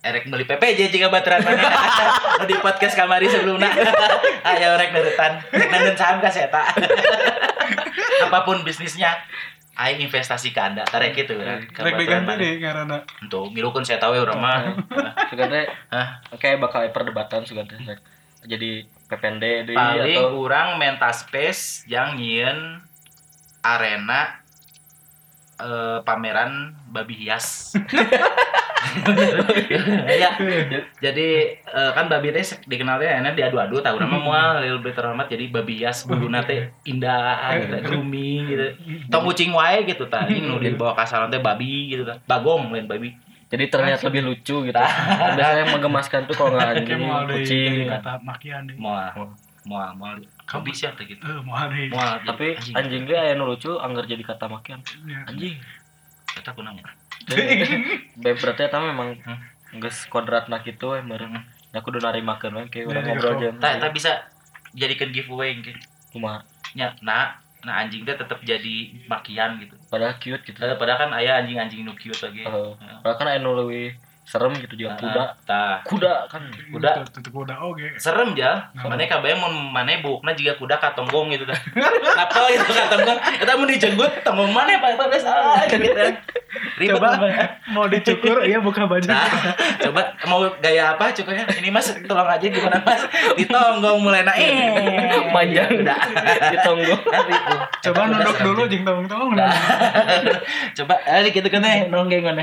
[0.00, 1.68] erek beli PPJ jika bateran mana
[2.48, 3.72] di podcast kamari sebelumnya.
[4.54, 6.62] Ayo rek nurutan rek nandan saham ka eta
[8.28, 9.16] apa pun bisnisnya
[9.74, 13.98] aing investasi ke anda tarik gitu urang Ka Rek diganti deh karena Tuh, milukeun saya
[13.98, 14.70] tahu ya urang mah.
[15.90, 16.08] Hah?
[16.38, 18.00] kayak bakal perdebatan rek.
[18.44, 22.80] jadi PPND deui paling atau urang menta space yang nyieun
[23.64, 24.44] arena
[25.58, 27.72] eh, pameran babi hias
[30.08, 30.30] ya
[31.00, 31.28] jadi
[31.60, 36.04] eh, kan babi teh dikenalnya enak diadu-adu tahu nama moal lebih terhormat jadi babi hias
[36.04, 38.66] bulu teh indah gitu grooming gitu.
[39.10, 40.26] Tong kucing wae gitu tah.
[40.26, 42.18] Ini nu dibawa ka salon teh babi gitu tah.
[42.26, 43.14] Bagong lain babi.
[43.48, 44.74] Jadi terlihat lebih lucu gitu.
[45.38, 47.72] Biasanya menggemaskan tuh kalau nggak anjing kucing.
[47.86, 48.76] kata makian deh.
[48.76, 50.14] moal moal moal
[50.44, 51.22] babi sih teh gitu?
[51.22, 51.88] Eh, mau deh.
[51.92, 53.06] moal tapi anjing.
[53.06, 55.22] ge aya nu lucu anggar jadi kata makian Ya.
[55.28, 55.56] anjing.
[56.34, 56.74] Kita kunang
[58.20, 59.16] Be berarti eta memang
[59.80, 61.40] geus kodratna kitu we meureun.
[61.74, 63.56] Ya kudu narimakeun we ke urang Ya, ngobrol ya, jeung.
[63.58, 64.10] tak tak bisa
[64.74, 65.74] jadikan giveaway gitu
[66.10, 66.42] kumaha.
[66.74, 70.58] nya nah nah anjing teh tetap jadi makian gitu Padahal cute gitu.
[70.58, 72.70] Eh, padahal kan ayah anjing-anjing nu cute lagi Heeh.
[73.00, 73.94] Padahal kan aya nu leuwih
[74.24, 75.22] serem gitu juga kuda.
[75.44, 76.42] Tah kuda kan.
[76.72, 77.04] Kuda.
[77.28, 77.54] Kuda.
[77.60, 77.94] Oge.
[78.00, 78.72] serem ja.
[78.72, 81.56] Mana kabeh mun mana bukna juga kuda katonggong gitu dah
[82.24, 83.18] apa itu katonggong?
[83.40, 84.96] Kita mau dijenggut tonggong mana pak?
[84.96, 86.16] Pak salah gitu kan
[86.78, 87.08] ribet Coba
[87.70, 89.06] mau dicukur iya buka baju.
[89.06, 89.26] Nah,
[89.82, 93.02] coba mau gaya apa cukunya ini mas tolong aja gimana mas?
[93.38, 94.42] Ditonggong mulai naik.
[94.42, 95.30] Eh.
[95.34, 95.70] Panjang.
[95.82, 95.98] Udah.
[96.54, 97.00] Ditonggong.
[97.82, 99.34] Coba nunduk dulu jeung tolong-tolong.
[100.74, 102.42] coba eh gitu kan eh nonggeng mana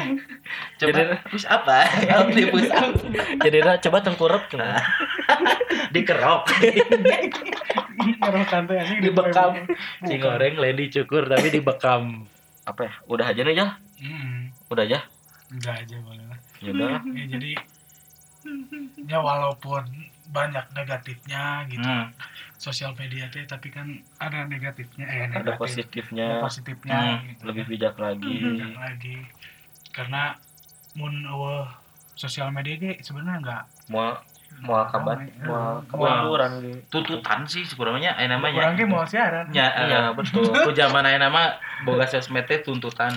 [0.79, 2.03] coba Jadi- push apa?
[2.03, 2.91] Yang di push up
[3.39, 4.59] jadi Ra, coba tengkurap tuh
[5.89, 6.43] dikerok
[8.99, 9.51] dibekam.
[10.01, 12.28] si goreng lady cukur tapi dibekam.
[12.61, 12.93] Apa ya?
[13.07, 13.67] Udah aja nih ya
[13.97, 14.99] Hmm, udah aja?
[15.47, 16.39] Enggak aja boleh lah.
[16.57, 17.51] ya udah Ya, jadi
[19.03, 19.84] ya walaupun
[20.28, 21.84] banyak negatifnya gitu.
[21.84, 22.09] Hmm.
[22.55, 25.41] sosial media teh tapi kan ada negatifnya eh ada negatif.
[25.43, 27.41] ada positifnya positifnya Hmm, gitu.
[27.43, 28.36] lebih bijak lagi.
[28.39, 29.15] Bijak lagi.
[29.91, 30.24] Karena
[30.97, 31.67] mun eueuh
[32.15, 34.13] sosial media ge sebenarnya enggak mau
[34.61, 35.17] mau kabar?
[35.41, 38.69] mau kabaran gitu tututan sih sebenarnya eh namanya.
[38.69, 39.49] Orang ge mau siaran.
[39.49, 40.45] Ya, Iya, eh, betul.
[40.67, 43.15] ku zaman aya nama boga sosmed teh tuntutan.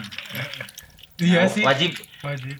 [1.21, 1.63] Iya sih.
[1.63, 1.95] wajib.
[2.25, 2.57] Wajib.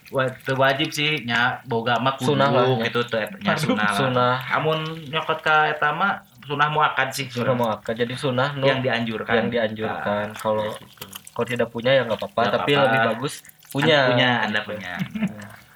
[0.53, 2.49] Wajib sih nya boga mah kudu Sunah
[2.85, 4.35] gitu teh nya sunah sunah.
[4.53, 7.97] amun nyokot ka eta mah sunah muakad sih sudah mau akad.
[7.97, 9.33] Jadi sunah yang dianjurkan.
[9.33, 10.29] yang dianjurkan.
[10.31, 11.05] Nah, kalau gitu.
[11.33, 13.41] kalau tidak punya ya nggak apa-apa tapi lebih bagus
[13.75, 13.99] punya.
[14.07, 14.93] Anda punya anda punya.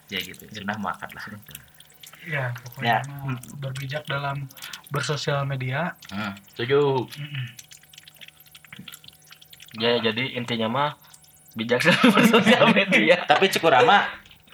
[0.08, 1.24] Ya gitu sunah muakad lah.
[2.24, 2.98] Ya pokoknya Ya.
[3.56, 4.46] berbijak dalam
[4.88, 5.98] bersosial media.
[6.08, 6.32] Hmm.
[6.48, 7.04] setuju.
[7.10, 7.46] Mm-mm.
[9.76, 10.90] ya jadi intinya mah
[11.52, 13.24] bijak dalam bersosial media.
[13.24, 14.06] Tapi Cikurama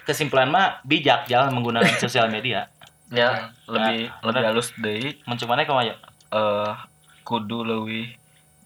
[0.03, 2.67] kesimpulan mah bijak jalan menggunakan sosial media.
[3.07, 5.15] Ya lebih Nah, lebih halus deh.
[5.23, 5.93] Mencumane ke mana
[6.31, 6.73] eh
[7.21, 8.17] kudu lebih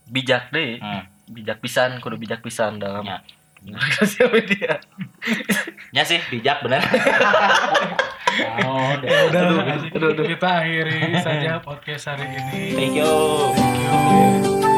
[0.06, 0.80] bijak deh.
[0.80, 1.06] Hmm.
[1.30, 3.22] bijak pisan kudu bijak pisan dalam Ya.
[4.00, 4.80] Sosial media
[5.92, 6.80] nya sih bijak bener
[8.64, 9.58] oh, Ya udah Aduh,
[9.96, 10.26] aduh, aduh.
[10.28, 13.12] kita akhiri saja podcast hari ini thank you
[14.00, 14.69] Thank you.